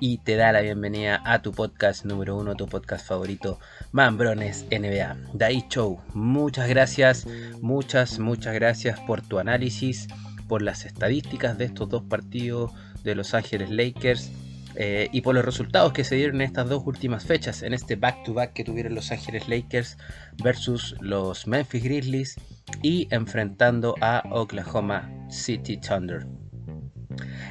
[0.00, 3.58] y te da la bienvenida a tu podcast número uno, tu podcast favorito,
[3.94, 5.16] Mambrones NBA.
[5.34, 7.28] Dai Show, muchas gracias,
[7.60, 10.08] muchas, muchas gracias por tu análisis,
[10.48, 12.72] por las estadísticas de estos dos partidos
[13.04, 14.32] de Los Ángeles Lakers.
[14.74, 17.94] Eh, y por los resultados que se dieron en estas dos últimas fechas, en este
[17.94, 19.96] back-to-back que tuvieron Los Ángeles Lakers
[20.42, 22.36] versus los Memphis Grizzlies
[22.82, 26.26] y enfrentando a Oklahoma City Thunder.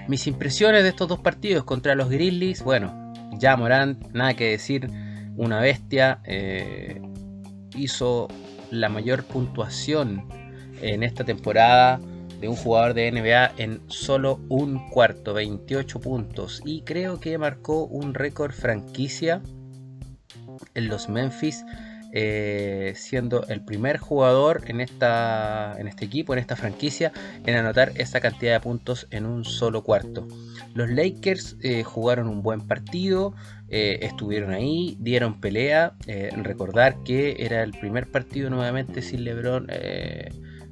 [0.09, 4.89] Mis impresiones de estos dos partidos contra los Grizzlies, bueno, ya Morant, nada que decir,
[5.35, 7.01] una bestia, eh,
[7.75, 8.27] hizo
[8.71, 10.27] la mayor puntuación
[10.81, 11.99] en esta temporada
[12.39, 16.61] de un jugador de NBA en solo un cuarto, 28 puntos.
[16.65, 19.41] Y creo que marcó un récord franquicia
[20.75, 21.63] en los Memphis,
[22.15, 27.11] eh, siendo el primer jugador en, esta, en este equipo, en esta franquicia,
[27.43, 30.27] en anotar esa cantidad de puntos en un solo cuarto.
[30.75, 33.33] Los Lakers eh, jugaron un buen partido,
[33.67, 35.95] eh, estuvieron ahí, dieron pelea.
[36.43, 39.67] recordar que era el primer partido nuevamente sin LeBron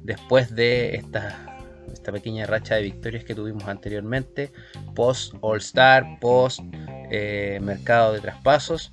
[0.04, 1.48] después de esta
[1.92, 4.52] esta pequeña racha de victorias que tuvimos anteriormente,
[4.94, 6.60] post All Star, post
[7.60, 8.92] mercado de traspasos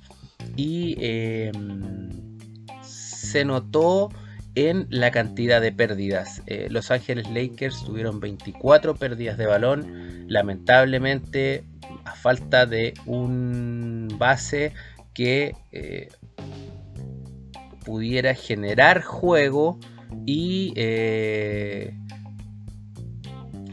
[0.56, 2.19] y em,
[3.30, 4.10] se notó
[4.54, 6.42] en la cantidad de pérdidas.
[6.46, 11.64] Eh, Los Ángeles Lakers tuvieron 24 pérdidas de balón, lamentablemente
[12.04, 14.72] a falta de un base
[15.14, 16.08] que eh,
[17.84, 19.78] pudiera generar juego
[20.26, 20.74] y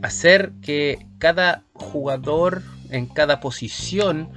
[0.01, 4.29] hacer que cada jugador en cada posición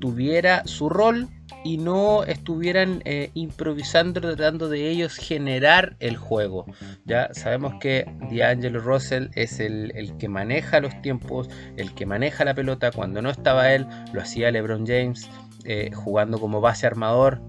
[0.00, 1.28] tuviera su rol
[1.64, 6.66] y no estuvieran eh, improvisando tratando de ellos generar el juego.
[7.04, 12.54] Ya sabemos que D'Angelo Russell es el, que maneja los tiempos, el que maneja la
[12.54, 12.90] pelota.
[12.90, 15.28] Cuando no estaba él, lo hacía LeBron James
[15.64, 17.40] eh, jugando como base armador.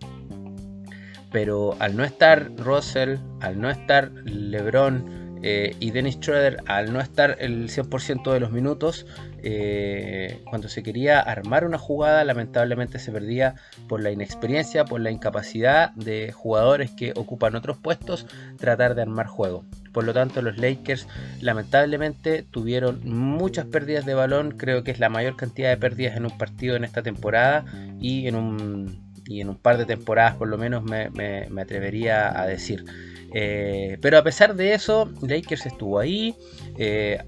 [1.32, 7.00] Pero al no estar Russell, al no estar LeBron, eh, y Dennis Schroeder, al no
[7.00, 9.08] estar el 100% de los minutos,
[9.44, 13.56] eh, cuando se quería armar una jugada, lamentablemente se perdía
[13.88, 18.28] por la inexperiencia, por la incapacidad de jugadores que ocupan otros puestos,
[18.58, 19.66] tratar de armar juego.
[19.92, 21.08] Por lo tanto, los Lakers
[21.42, 26.26] lamentablemente tuvieron muchas pérdidas de balón, creo que es la mayor cantidad de pérdidas en
[26.26, 27.66] un partido en esta temporada
[28.00, 32.46] y en un, y en un par de temporadas por lo menos me atrevería a
[32.48, 32.86] decir.
[33.34, 36.36] Eh, pero a pesar de eso, Lakers estuvo ahí.
[36.78, 37.22] Eh,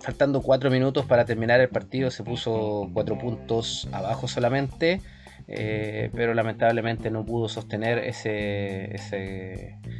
[0.00, 5.00] faltando 4 minutos para terminar el partido, se puso 4 puntos abajo solamente.
[5.48, 8.94] Eh, pero lamentablemente no pudo sostener ese,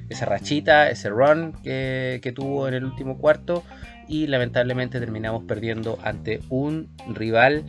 [0.09, 3.65] esa rachita, ese run que, que tuvo en el último cuarto.
[4.09, 7.65] Y lamentablemente terminamos perdiendo ante un rival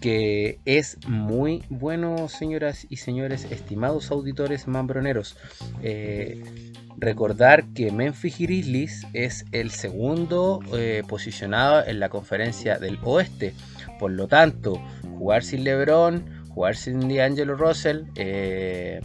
[0.00, 5.36] que es muy bueno, señoras y señores, estimados auditores mambroneros.
[5.82, 13.54] Eh, recordar que Memphis Grizzlies es el segundo eh, posicionado en la conferencia del oeste.
[13.98, 14.80] Por lo tanto,
[15.18, 19.00] jugar sin LeBron, jugar sin D'Angelo Russell, eh,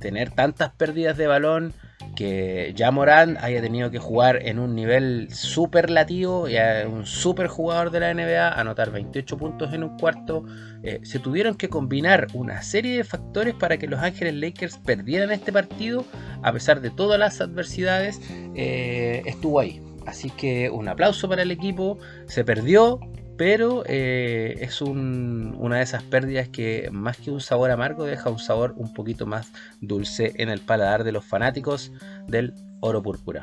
[0.00, 1.74] tener tantas pérdidas de balón
[2.14, 7.46] que ya Morán haya tenido que jugar en un nivel superlativo y a un super
[7.46, 10.44] jugador de la NBA, anotar 28 puntos en un cuarto,
[10.82, 15.30] eh, se tuvieron que combinar una serie de factores para que los Ángeles Lakers perdieran
[15.30, 16.04] este partido,
[16.42, 18.20] a pesar de todas las adversidades,
[18.54, 19.82] eh, estuvo ahí.
[20.06, 22.98] Así que un aplauso para el equipo, se perdió,
[23.38, 28.40] pero eh, es una de esas pérdidas que más que un sabor amargo deja un
[28.40, 31.92] sabor un poquito más dulce en el paladar de los fanáticos
[32.26, 33.40] del oro púrpura.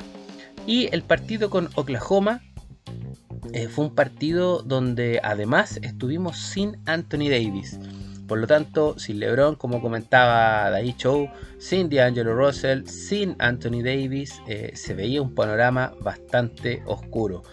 [0.66, 2.42] Y el partido con Oklahoma
[3.54, 7.80] eh, fue un partido donde además estuvimos sin Anthony Davis.
[8.28, 14.42] Por lo tanto, sin LeBron, como comentaba Dai Show, sin D'Angelo Russell, sin Anthony Davis,
[14.46, 17.44] eh, se veía un panorama bastante oscuro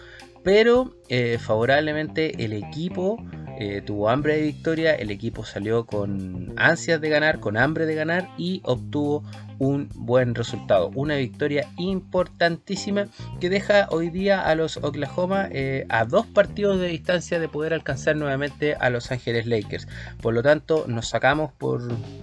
[0.44, 3.18] pero eh, favorablemente el equipo
[3.60, 7.96] eh, tuvo hambre de victoria, el equipo salió con ansias de ganar, con hambre de
[7.96, 9.24] ganar y obtuvo
[9.60, 10.92] un buen resultado.
[10.96, 13.08] Una victoria importantísima
[13.40, 17.74] que deja hoy día a los Oklahoma eh, a dos partidos de distancia de poder
[17.74, 19.88] alcanzar nuevamente a Los Ángeles Lakers.
[20.22, 21.82] Por lo tanto, nos sacamos por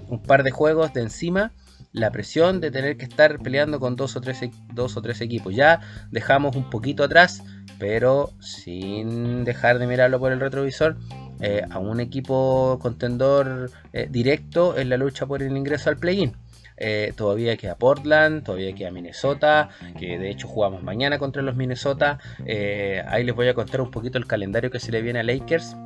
[0.08, 1.52] un par de juegos de encima
[1.92, 5.20] la presión de tener que estar peleando con dos o tres, e-, dos o tres
[5.20, 5.54] equipos.
[5.54, 5.80] Ya
[6.10, 7.42] dejamos un poquito atrás
[7.80, 10.96] pero sin dejar de mirarlo por el retrovisor,
[11.40, 16.34] eh, a un equipo contendor eh, directo en la lucha por el ingreso al play-in.
[16.76, 22.18] Eh, todavía queda Portland, todavía queda Minnesota, que de hecho jugamos mañana contra los Minnesota.
[23.06, 25.76] ahí les voy a contar un poquito el calendario que se le viene a Lakers.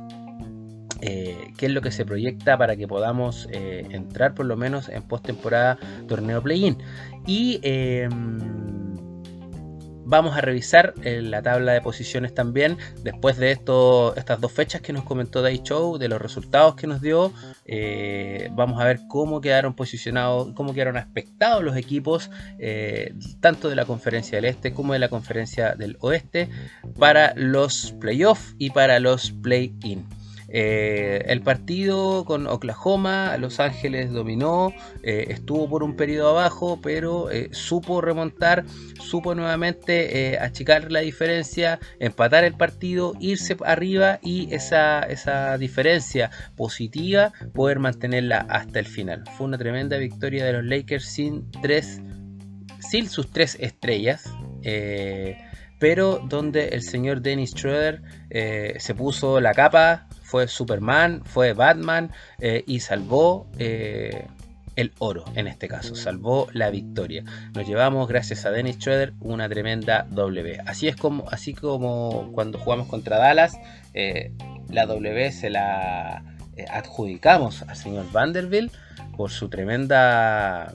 [1.01, 5.77] qué es lo que se proyecta para que podamos entrar por lo menos en postemporada
[6.07, 6.77] torneo play-in.
[7.25, 8.84] Y em,
[10.05, 14.93] vamos a revisar eh, la tabla de posiciones también después de estas dos fechas que
[14.93, 17.33] nos comentó Day Show, de los resultados que nos dio.
[18.51, 22.29] vamos a ver cómo quedaron posicionados, cómo quedaron aspectados los equipos,
[23.39, 26.49] tanto de la conferencia del este como de la conferencia del oeste,
[26.97, 30.05] para los playoffs y para los play-in.
[30.49, 37.31] Eh, el partido con Oklahoma, Los Ángeles dominó, eh, estuvo por un periodo abajo, pero
[37.31, 38.65] eh, supo remontar,
[38.99, 47.33] supo nuevamente achicar la diferencia, empatar el partido, irse arriba y esa, esa diferencia positiva
[47.53, 49.23] poder mantenerla hasta el final.
[49.37, 52.01] Fue una tremenda victoria de los Lakers sin, tres,
[52.79, 54.29] sin sus tres estrellas
[55.77, 62.63] pero donde el señor Dennis Schroeder se puso la capa, fue Superman, fue Batman eh,
[62.65, 64.25] y salvó eh,
[64.75, 67.23] el oro en este caso, salvó la victoria.
[67.53, 70.57] Nos llevamos, gracias a Dennis Schroeder, una tremenda W.
[70.65, 73.57] Así es como, así como cuando jugamos contra Dallas,
[73.93, 74.31] eh,
[74.69, 76.23] la W se la
[76.71, 78.73] adjudicamos al señor Vanderbilt
[79.15, 80.73] por su tremenda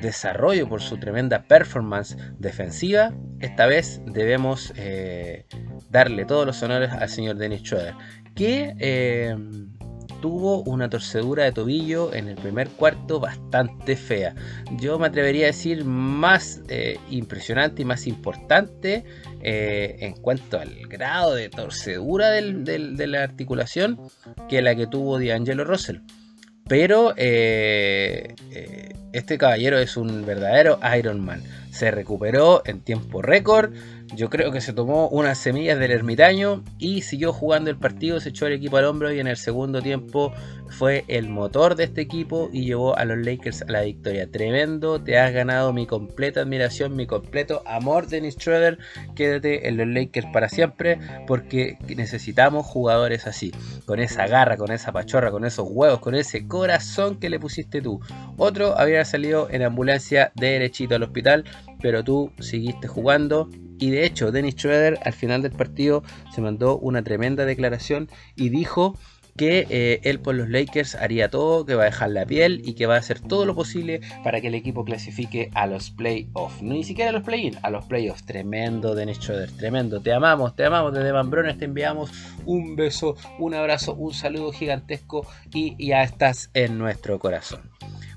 [0.00, 5.46] desarrollo, por su tremenda performance defensiva, esta vez debemos eh,
[5.90, 7.94] darle todos los honores al señor Dennis Schroeder,
[8.34, 9.36] que eh,
[10.20, 14.34] tuvo una torcedura de tobillo en el primer cuarto bastante fea.
[14.78, 19.04] Yo me atrevería a decir más eh, impresionante y más importante
[19.42, 24.00] en cuanto al grado de torcedura de la articulación
[24.48, 25.98] que la que tuvo D'Angelo Russell.
[26.66, 27.14] Pero
[29.16, 31.42] este caballero es un verdadero Iron Man.
[31.70, 33.72] Se recuperó en tiempo récord
[34.16, 38.30] yo creo que se tomó unas semillas del ermitaño y siguió jugando el partido, se
[38.30, 40.32] echó el equipo al hombro y en el segundo tiempo
[40.70, 44.30] fue el motor de este equipo y llevó a los Lakers a la victoria.
[44.30, 48.78] Tremendo, te has ganado mi completa admiración, mi completo amor, Dennis Schroeder.
[49.14, 53.52] Quédate en los Lakers para siempre porque necesitamos jugadores así,
[53.84, 57.82] con esa garra, con esa pachorra, con esos huevos, con ese corazón que le pusiste
[57.82, 58.00] tú.
[58.38, 61.44] Otro había salido en ambulancia derechito al hospital,
[61.82, 66.02] pero tú seguiste jugando y de hecho, Dennis Schroeder al final del partido
[66.34, 68.98] se mandó una tremenda declaración y dijo
[69.36, 72.74] que eh, él por los Lakers haría todo, que va a dejar la piel y
[72.74, 76.62] que va a hacer todo lo posible para que el equipo clasifique a los playoffs.
[76.62, 78.24] Ni siquiera a los play-in, a los playoffs.
[78.24, 80.00] Tremendo, Dennis Schroeder, tremendo.
[80.00, 82.10] Te amamos, te amamos desde Mambrones, te enviamos
[82.46, 87.60] un beso, un abrazo, un saludo gigantesco y ya estás en nuestro corazón.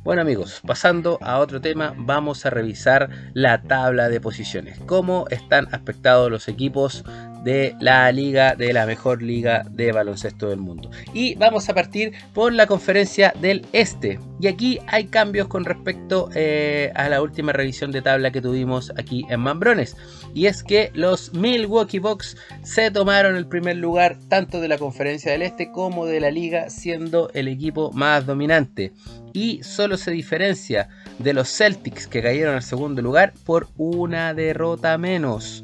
[0.01, 4.79] Bueno amigos, pasando a otro tema, vamos a revisar la tabla de posiciones.
[4.85, 7.03] Cómo están aspectados los equipos
[7.43, 10.89] de la liga, de la mejor liga de baloncesto del mundo.
[11.13, 14.19] Y vamos a partir por la conferencia del Este.
[14.39, 18.91] Y aquí hay cambios con respecto eh, a la última revisión de tabla que tuvimos
[18.97, 19.97] aquí en Mambrones.
[20.33, 25.31] Y es que los Milwaukee Bucks se tomaron el primer lugar tanto de la conferencia
[25.31, 28.93] del Este como de la liga, siendo el equipo más dominante.
[29.33, 30.89] Y solo se diferencia
[31.19, 35.63] de los Celtics que cayeron al segundo lugar por una derrota menos.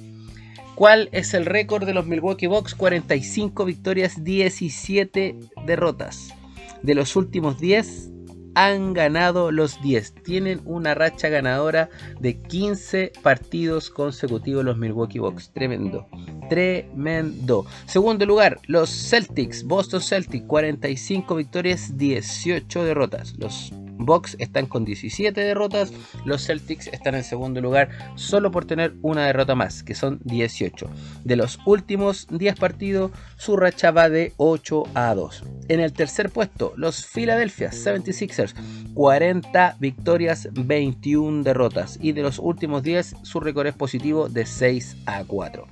[0.76, 2.76] ¿Cuál es el récord de los Milwaukee Bucks?
[2.76, 6.34] 45 victorias, 17 derrotas.
[6.82, 8.15] De los últimos 10
[8.56, 10.16] han ganado los 10.
[10.24, 11.90] Tienen una racha ganadora
[12.20, 15.52] de 15 partidos consecutivos los Milwaukee Bucks.
[15.54, 16.08] Tremendo.
[16.50, 17.66] Tremendo.
[17.86, 19.64] Segundo lugar, los Celtics.
[19.64, 20.46] Boston Celtics.
[20.48, 23.36] 45 victorias, 18 derrotas.
[23.38, 25.94] Los Bucks están con 17 derrotas,
[26.26, 30.90] los Celtics están en segundo lugar solo por tener una derrota más, que son 18.
[31.24, 35.44] De los últimos 10 partidos, su racha va de 8 a 2.
[35.70, 38.54] En el tercer puesto, los Philadelphia 76ers,
[38.94, 41.98] 40 victorias, 21 derrotas.
[42.02, 45.68] Y de los últimos 10, su récord es positivo de 6 a 4.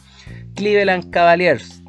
[0.55, 1.82] Cleveland Cavaliers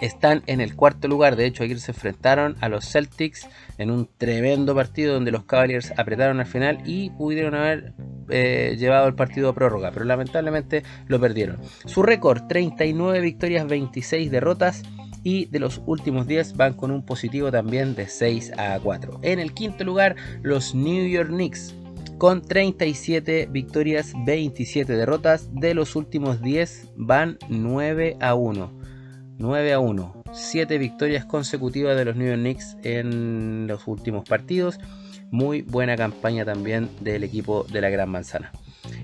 [0.00, 1.36] están en el cuarto lugar.
[1.36, 5.92] De hecho, ayer se enfrentaron a los Celtics en un tremendo partido donde los Cavaliers
[5.96, 7.94] apretaron al final y pudieron haber
[8.28, 11.58] eh, llevado el partido a prórroga, pero lamentablemente lo perdieron.
[11.84, 14.82] Su récord, 39 victorias, 26 derrotas.
[15.22, 19.18] Y de los últimos 10 van con un positivo también de 6 a 4.
[19.22, 21.74] En el quinto lugar, los New York Knicks
[22.18, 25.48] con 37 victorias, 27 derrotas.
[25.52, 28.85] De los últimos 10 van 9 a 1.
[29.38, 30.24] 9 a 1.
[30.32, 34.78] 7 victorias consecutivas de los New York Knicks en los últimos partidos.
[35.30, 38.52] Muy buena campaña también del equipo de la Gran Manzana.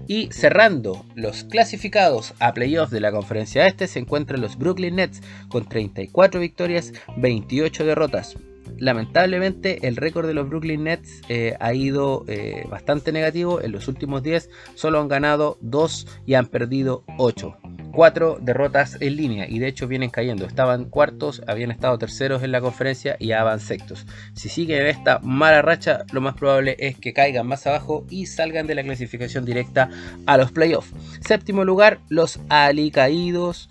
[0.07, 5.21] Y cerrando los clasificados a playoffs de la conferencia este se encuentran los Brooklyn Nets
[5.49, 8.37] con 34 victorias, 28 derrotas.
[8.83, 13.61] Lamentablemente el récord de los Brooklyn Nets eh, ha ido eh, bastante negativo.
[13.63, 17.57] En los últimos 10 solo han ganado 2 y han perdido 8.
[17.93, 20.47] 4 derrotas en línea y de hecho vienen cayendo.
[20.47, 24.05] Estaban cuartos, habían estado terceros en la conferencia y ya van sextos.
[24.35, 28.67] Si siguen esta mala racha, lo más probable es que caigan más abajo y salgan
[28.67, 29.91] de la clasificación directa
[30.27, 30.93] a los playoffs.
[31.21, 33.69] Séptimo lugar, los alicaídos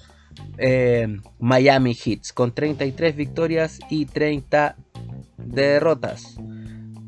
[0.57, 4.78] eh, Miami Hits con 33 victorias y 30
[5.45, 6.37] derrotas.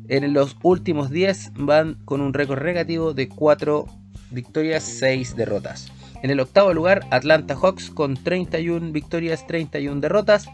[0.08, 3.86] En los últimos 10 van con un récord negativo de 4
[4.30, 5.90] victorias, 6 derrotas.
[6.22, 10.46] En el octavo lugar, Atlanta Hawks con 31 victorias, 31 derrotas.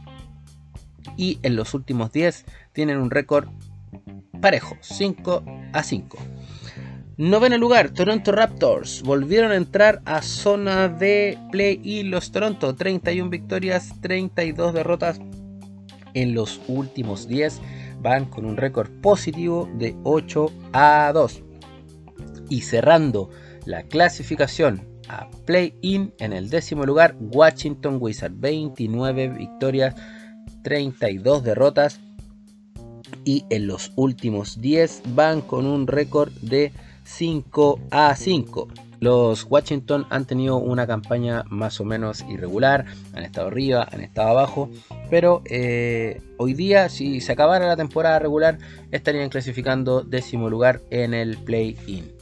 [1.17, 3.49] Y en los últimos 10 tienen un récord
[4.41, 6.19] parejo, 5 a 5.
[7.17, 9.03] Noveno lugar, Toronto Raptors.
[9.03, 12.75] Volvieron a entrar a zona de play y los Toronto.
[12.75, 15.21] 31 victorias, 32 derrotas
[16.15, 17.61] en los últimos 10
[18.03, 21.43] van con un récord positivo de 8 a 2.
[22.49, 23.31] Y cerrando
[23.67, 29.95] la clasificación a play-in en el décimo lugar, Washington Wizards, 29 victorias,
[30.63, 32.01] 32 derrotas.
[33.25, 36.73] Y en los últimos 10 van con un récord de
[37.05, 38.69] 5 a 5.
[39.01, 42.85] Los Washington han tenido una campaña más o menos irregular,
[43.15, 44.71] han estado arriba, han estado abajo,
[45.09, 48.59] pero eh, hoy día si se acabara la temporada regular
[48.91, 52.13] estarían clasificando décimo lugar en el play-in.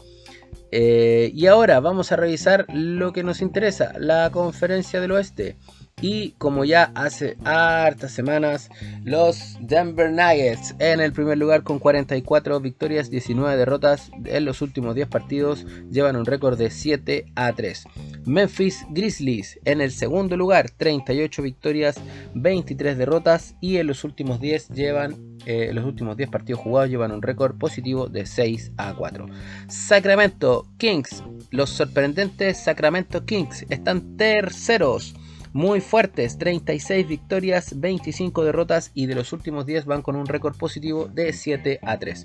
[0.70, 5.56] Eh, y ahora vamos a revisar lo que nos interesa, la conferencia del oeste.
[6.00, 8.70] Y como ya hace hartas semanas,
[9.04, 14.94] los Denver Nuggets en el primer lugar con 44 victorias, 19 derrotas en los últimos
[14.94, 17.84] 10 partidos, llevan un récord de 7 a 3.
[18.26, 21.96] Memphis Grizzlies en el segundo lugar, 38 victorias,
[22.34, 27.12] 23 derrotas y en los últimos 10 llevan eh, los últimos 10 partidos jugados llevan
[27.12, 29.26] un récord positivo de 6 a 4.
[29.68, 35.14] Sacramento Kings, los sorprendentes Sacramento Kings están terceros
[35.52, 40.56] muy fuertes, 36 victorias, 25 derrotas y de los últimos 10 van con un récord
[40.56, 42.24] positivo de 7 a 3.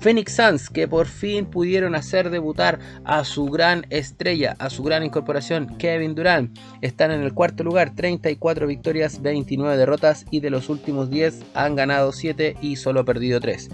[0.00, 5.04] Phoenix Suns que por fin pudieron hacer debutar a su gran estrella, a su gran
[5.04, 10.68] incorporación Kevin Durant, están en el cuarto lugar, 34 victorias, 29 derrotas y de los
[10.68, 13.68] últimos 10 han ganado 7 y solo perdido 3.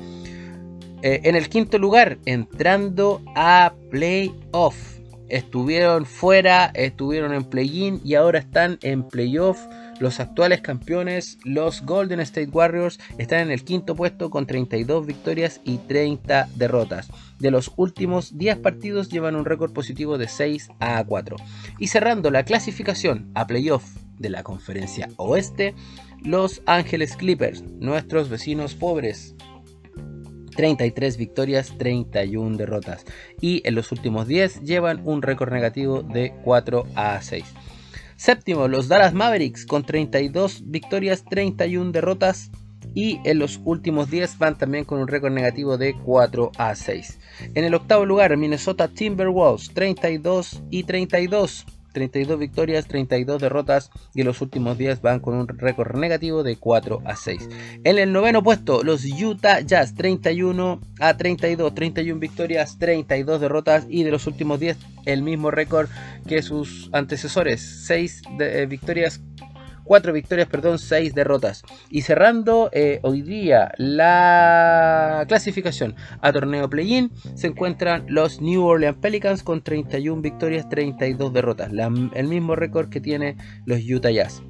[1.03, 4.90] Eh, en el quinto lugar, entrando a playoff
[5.31, 9.59] estuvieron fuera, estuvieron en play-in y ahora están en playoff.
[9.99, 15.61] Los actuales campeones, los Golden State Warriors, están en el quinto puesto con 32 victorias
[15.65, 17.09] y 30 derrotas.
[17.39, 21.37] De los últimos 10 partidos llevan un récord positivo de 6 a 4.
[21.79, 23.85] Y cerrando la clasificación a playoff
[24.19, 25.75] de la conferencia oeste,
[26.23, 29.35] los Ángeles Clippers, nuestros vecinos pobres,
[30.61, 33.07] 33 victorias, 31 derrotas.
[33.41, 37.45] Y en los últimos 10 llevan un récord negativo de 4 a 6.
[38.17, 42.51] Séptimo, los Dallas Mavericks con 32 victorias, 31 derrotas.
[42.95, 47.19] Y en los últimos 10 van también con un récord negativo de 4 a 6.
[47.55, 54.27] En el octavo lugar, Minnesota Timberwolves, 32 y 32 32 victorias, 32 derrotas y en
[54.27, 57.49] los últimos días van con un récord negativo de 4 a 6.
[57.85, 64.05] En el noveno puesto, los Utah Jazz 31 a 32, 31 victorias, 32 derrotas y
[64.05, 64.77] de los últimos 10
[65.07, 65.89] el mismo récord
[66.27, 69.21] que sus antecesores, 6 de, eh, victorias,
[69.91, 71.65] 4 victorias, perdón, 6 derrotas.
[71.91, 78.99] Y cerrando eh, hoy día la clasificación a torneo play-in, se encuentran los New Orleans
[78.99, 81.73] Pelicans con 31 victorias, 32 derrotas.
[81.73, 84.45] el mismo récord que tiene los Utah Jazz.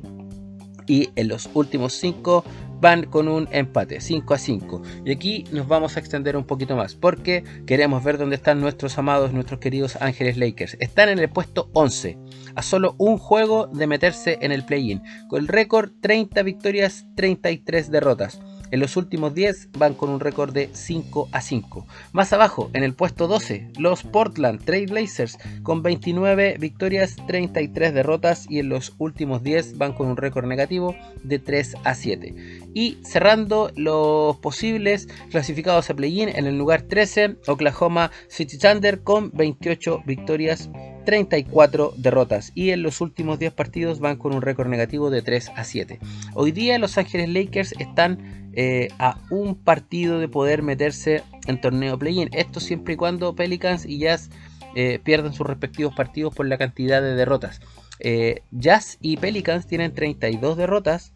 [0.87, 2.45] Y en los últimos 5
[2.81, 4.83] van con un empate, 5 a 5.
[5.05, 8.99] Y aquí nos vamos a extender un poquito más, porque queremos ver dónde están nuestros
[8.99, 10.77] amados, nuestros queridos Ángeles Lakers.
[10.81, 12.19] Están en el puesto 11,
[12.55, 17.91] a solo un juego de meterse en el play-in, con el récord 30 victorias, 33
[17.91, 18.41] derrotas.
[18.71, 21.87] En los últimos 10 van con un récord de 5 a 5.
[22.13, 28.47] Más abajo, en el puesto 12, los Portland Trail Blazers con 29 victorias, 33 derrotas
[28.49, 32.35] y en los últimos 10 van con un récord negativo de 3 a 7.
[32.75, 39.31] Y cerrando los posibles clasificados a play-in en el lugar 13, Oklahoma City Thunder con
[39.33, 40.71] 28 victorias,
[41.05, 45.51] 34 derrotas y en los últimos 10 partidos van con un récord negativo de 3
[45.57, 45.99] a 7.
[46.35, 51.99] Hoy día Los Ángeles Lakers están eh, a un partido de poder meterse en torneo
[51.99, 52.29] play-in.
[52.33, 54.31] Esto siempre y cuando Pelicans y Jazz
[54.75, 57.61] eh, pierden sus respectivos partidos por la cantidad de derrotas.
[58.01, 61.13] Eh, Jazz y Pelicans tienen 32 derrotas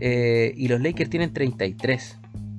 [0.00, 2.18] y los Lakers tienen 33.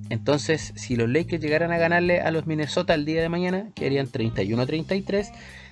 [0.09, 4.07] Entonces, si los Lakers llegaran a ganarle a los Minnesota el día de mañana, quedarían
[4.07, 5.31] 31-33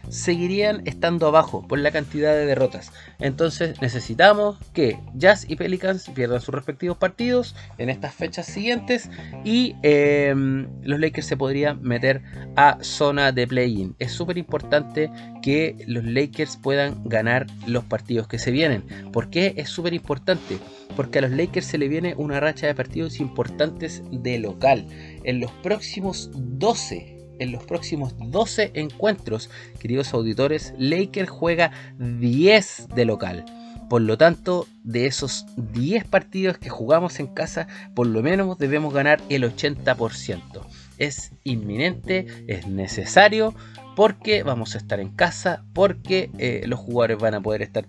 [0.10, 2.92] seguirían estando abajo por la cantidad de derrotas.
[3.20, 9.10] Entonces necesitamos que Jazz y Pelicans pierdan sus respectivos partidos en estas fechas siguientes
[9.44, 12.22] y em, los Lakers se podrían meter
[12.56, 13.96] a zona de play-in.
[14.00, 15.10] Es súper importante
[15.42, 18.84] que los Lakers puedan ganar los partidos que se vienen.
[19.12, 20.58] ¿Por qué es súper importante?
[20.96, 24.86] Porque a los Lakers se le viene una racha de partidos importantes de local.
[25.24, 33.06] En los próximos 12 en los próximos 12 encuentros, queridos auditores, Lakers juega 10 de
[33.06, 33.46] local.
[33.90, 38.94] Por lo tanto, de esos 10 partidos que jugamos en casa, por lo menos debemos
[38.94, 40.62] ganar el 80%.
[40.98, 43.54] Es inminente, es necesario,
[43.96, 47.88] porque vamos a estar en casa, porque eh, los jugadores van a poder estar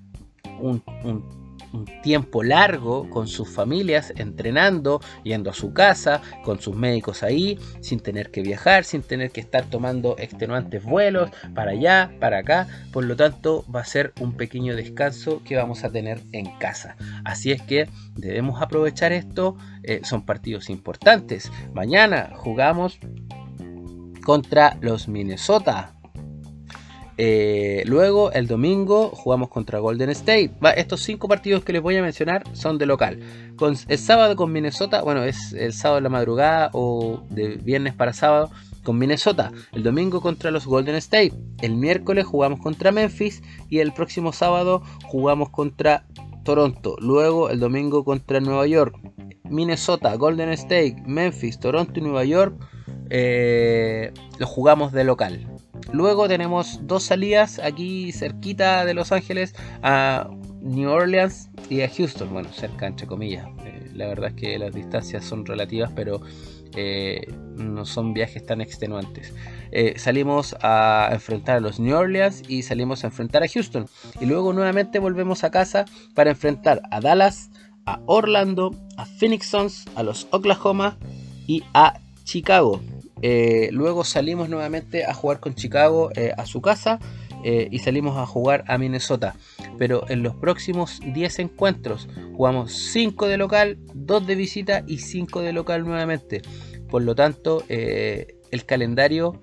[0.60, 0.82] un
[1.74, 7.58] un tiempo largo con sus familias entrenando, yendo a su casa, con sus médicos ahí,
[7.80, 12.68] sin tener que viajar, sin tener que estar tomando extenuantes vuelos para allá, para acá.
[12.92, 16.96] Por lo tanto, va a ser un pequeño descanso que vamos a tener en casa.
[17.24, 19.56] Así es que debemos aprovechar esto.
[19.82, 21.50] Eh, son partidos importantes.
[21.72, 22.98] Mañana jugamos
[24.24, 25.94] contra los Minnesota
[27.16, 30.52] eh, luego, el domingo, jugamos contra Golden State.
[30.76, 33.20] estos cinco partidos que les voy a mencionar son de local.
[33.88, 38.12] El sábado con Minnesota, bueno, es el sábado de la madrugada o de viernes para
[38.12, 38.50] sábado
[38.82, 39.52] con Minnesota.
[39.72, 41.32] El domingo contra los Golden State.
[41.62, 43.42] El miércoles jugamos contra Memphis.
[43.68, 46.06] Y el próximo sábado jugamos contra
[46.44, 46.96] Toronto.
[47.00, 48.96] Luego el domingo contra Nueva York.
[49.44, 52.56] Minnesota, Golden State, Memphis, Toronto y Nueva York.
[53.10, 55.53] Eh, lo jugamos de local.
[55.92, 60.28] Luego tenemos dos salidas aquí cerquita de Los Ángeles a
[60.60, 62.32] New Orleans y a Houston.
[62.32, 63.46] Bueno, cerca entre comillas.
[63.64, 66.20] Eh, la verdad es que las distancias son relativas, pero
[66.76, 67.26] eh,
[67.56, 69.32] no son viajes tan extenuantes.
[69.70, 73.86] Eh, salimos a enfrentar a los New Orleans y salimos a enfrentar a Houston.
[74.20, 77.50] Y luego nuevamente volvemos a casa para enfrentar a Dallas,
[77.86, 80.96] a Orlando, a Phoenix Suns, a los Oklahoma
[81.46, 82.80] y a Chicago.
[83.22, 86.98] Eh, luego salimos nuevamente a jugar con Chicago eh, a su casa
[87.44, 89.34] eh, y salimos a jugar a Minnesota.
[89.78, 95.40] Pero en los próximos 10 encuentros jugamos 5 de local, 2 de visita y 5
[95.40, 96.42] de local nuevamente.
[96.88, 99.42] Por lo tanto, el calendario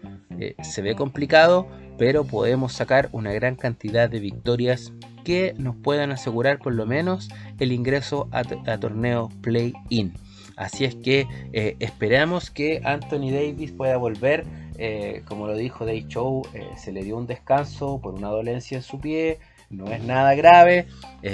[0.64, 1.68] se ve complicado,
[1.98, 4.94] pero podemos sacar una gran cantidad de victorias
[5.26, 10.14] que nos puedan asegurar por lo menos el ingreso a, a torneo play-in.
[10.62, 14.46] Así es que eh, esperamos que Anthony Davis pueda volver.
[14.78, 18.78] Eh, como lo dijo Day Show, eh, se le dio un descanso por una dolencia
[18.78, 19.40] en su pie.
[19.72, 20.86] No es nada grave.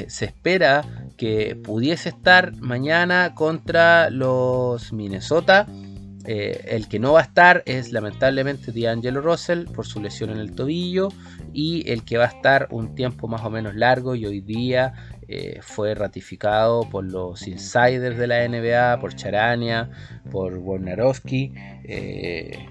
[0.08, 0.86] se espera
[1.18, 5.68] que pudiese estar mañana contra los Minnesota.
[6.26, 10.54] el que no va a estar es lamentablemente D'Angelo Russell por su lesión en el
[10.54, 11.10] tobillo
[11.52, 14.94] y el que va a estar un tiempo más o menos largo y hoy día
[15.28, 19.90] eh, fue ratificado por los insiders de la NBA, por Charania,
[20.32, 21.54] por Wojnarowski,
[21.84, 22.66] eh,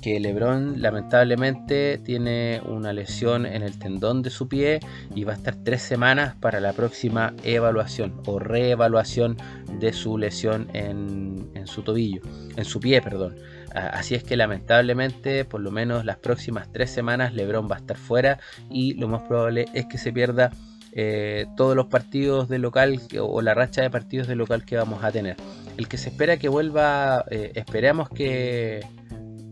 [0.00, 4.80] que LeBron lamentablemente tiene una lesión en el tendón de su pie
[5.14, 9.36] y va a estar tres semanas para la próxima evaluación o reevaluación
[9.80, 12.20] de su lesión en, en su tobillo,
[12.56, 13.36] en su pie, perdón.
[13.74, 17.96] Así es que lamentablemente, por lo menos las próximas tres semanas, LeBron va a estar
[17.96, 18.38] fuera
[18.70, 20.52] y lo más probable es que se pierda
[20.96, 25.02] eh, todos los partidos de local o la racha de partidos de local que vamos
[25.02, 25.36] a tener.
[25.76, 28.80] El que se espera que vuelva, eh, esperamos que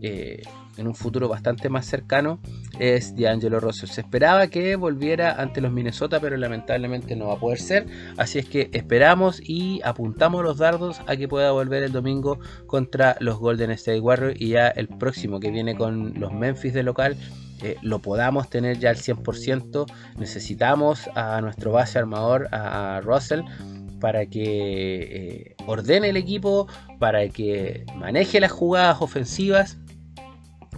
[0.01, 0.43] eh,
[0.77, 2.39] en un futuro bastante más cercano
[2.79, 3.87] es D'Angelo Rosso.
[3.87, 7.87] Se esperaba que volviera ante los Minnesota, pero lamentablemente no va a poder ser.
[8.17, 13.17] Así es que esperamos y apuntamos los dardos a que pueda volver el domingo contra
[13.19, 17.17] los Golden State Warriors y ya el próximo que viene con los Memphis de local
[17.61, 19.85] eh, lo podamos tener ya al 100%.
[20.17, 23.41] Necesitamos a nuestro base armador, a Russell,
[23.99, 26.67] para que eh, ordene el equipo,
[26.99, 29.77] para que maneje las jugadas ofensivas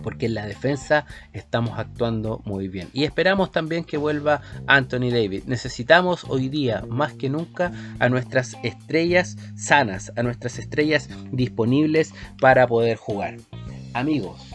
[0.05, 2.89] porque en la defensa estamos actuando muy bien.
[2.93, 5.45] Y esperamos también que vuelva Anthony David.
[5.47, 12.67] Necesitamos hoy día más que nunca a nuestras estrellas sanas, a nuestras estrellas disponibles para
[12.67, 13.37] poder jugar.
[13.95, 14.54] Amigos,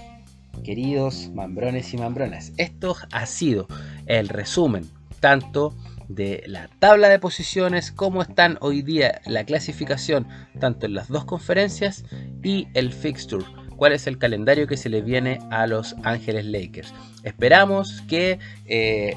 [0.65, 3.67] queridos mambrones y mambronas, esto ha sido
[4.07, 4.89] el resumen
[5.21, 5.75] tanto
[6.09, 10.27] de la tabla de posiciones, como están hoy día la clasificación
[10.59, 12.05] tanto en las dos conferencias
[12.43, 13.45] y el fixture
[13.81, 16.93] cuál es el calendario que se le viene a los Ángeles Lakers.
[17.23, 19.17] Esperamos que eh,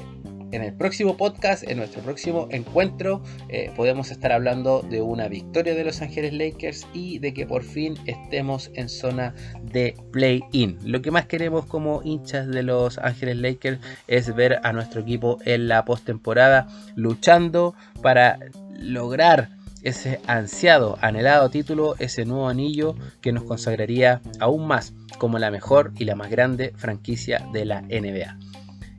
[0.54, 5.74] en el próximo podcast, en nuestro próximo encuentro, eh, podemos estar hablando de una victoria
[5.74, 10.78] de Los Ángeles Lakers y de que por fin estemos en zona de play-in.
[10.84, 15.38] Lo que más queremos como hinchas de Los Ángeles Lakers es ver a nuestro equipo
[15.44, 18.38] en la postemporada luchando para
[18.78, 19.50] lograr
[19.82, 25.92] ese ansiado, anhelado título, ese nuevo anillo que nos consagraría aún más como la mejor
[25.98, 28.38] y la más grande franquicia de la NBA.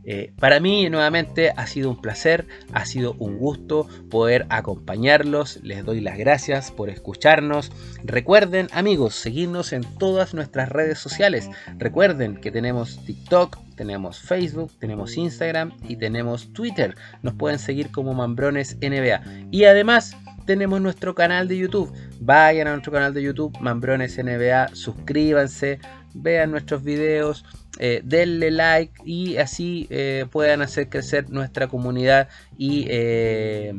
[0.06, 5.60] Eh, para mí nuevamente ha sido un placer, ha sido un gusto poder acompañarlos.
[5.64, 7.72] Les doy las gracias por escucharnos.
[8.04, 11.50] Recuerden amigos, seguirnos en todas nuestras redes sociales.
[11.78, 16.96] Recuerden que tenemos TikTok, tenemos Facebook, tenemos Instagram y tenemos Twitter.
[17.24, 19.48] Nos pueden seguir como Mambrones NBA.
[19.52, 21.92] Y además tenemos nuestro canal de YouTube.
[22.20, 25.80] Vayan a nuestro canal de YouTube, Mambrones NBA, suscríbanse,
[26.14, 27.46] vean nuestros videos
[27.80, 33.74] eh, denle like y así eh, puedan hacer crecer nuestra comunidad y eh,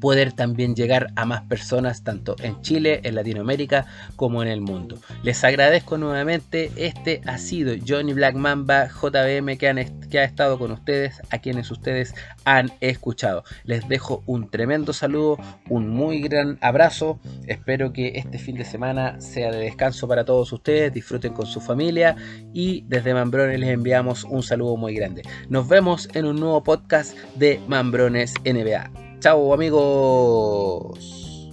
[0.00, 3.86] poder también llegar a más personas tanto en Chile, en Latinoamérica
[4.16, 4.98] como en el mundo.
[5.22, 10.70] Les agradezco nuevamente, este ha sido Johnny Black Mamba JBM que, que ha estado con
[10.72, 13.44] ustedes, a quienes ustedes han escuchado.
[13.64, 15.38] Les dejo un tremendo saludo,
[15.68, 20.52] un muy gran abrazo, espero que este fin de semana sea de descanso para todos
[20.52, 22.16] ustedes, disfruten con su familia
[22.52, 25.22] y desde Mambrones les enviamos un saludo muy grande.
[25.48, 29.07] Nos vemos en un nuevo podcast de Mambrones NBA.
[29.20, 31.50] Chao amigos.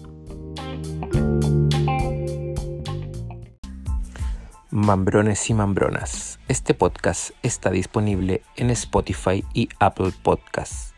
[4.70, 6.40] Mambrones y Mambronas.
[6.48, 10.94] Este podcast está disponible en Spotify y Apple Podcasts.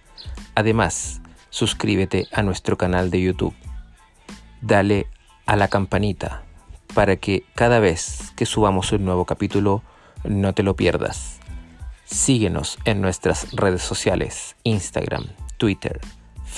[0.55, 3.55] Además, suscríbete a nuestro canal de YouTube.
[4.61, 5.07] Dale
[5.45, 6.43] a la campanita
[6.93, 9.83] para que cada vez que subamos un nuevo capítulo
[10.25, 11.39] no te lo pierdas.
[12.03, 16.01] Síguenos en nuestras redes sociales, Instagram, Twitter,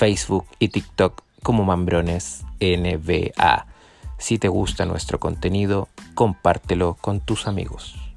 [0.00, 3.66] Facebook y TikTok como Mambrones NBA.
[4.16, 8.09] Si te gusta nuestro contenido, compártelo con tus amigos.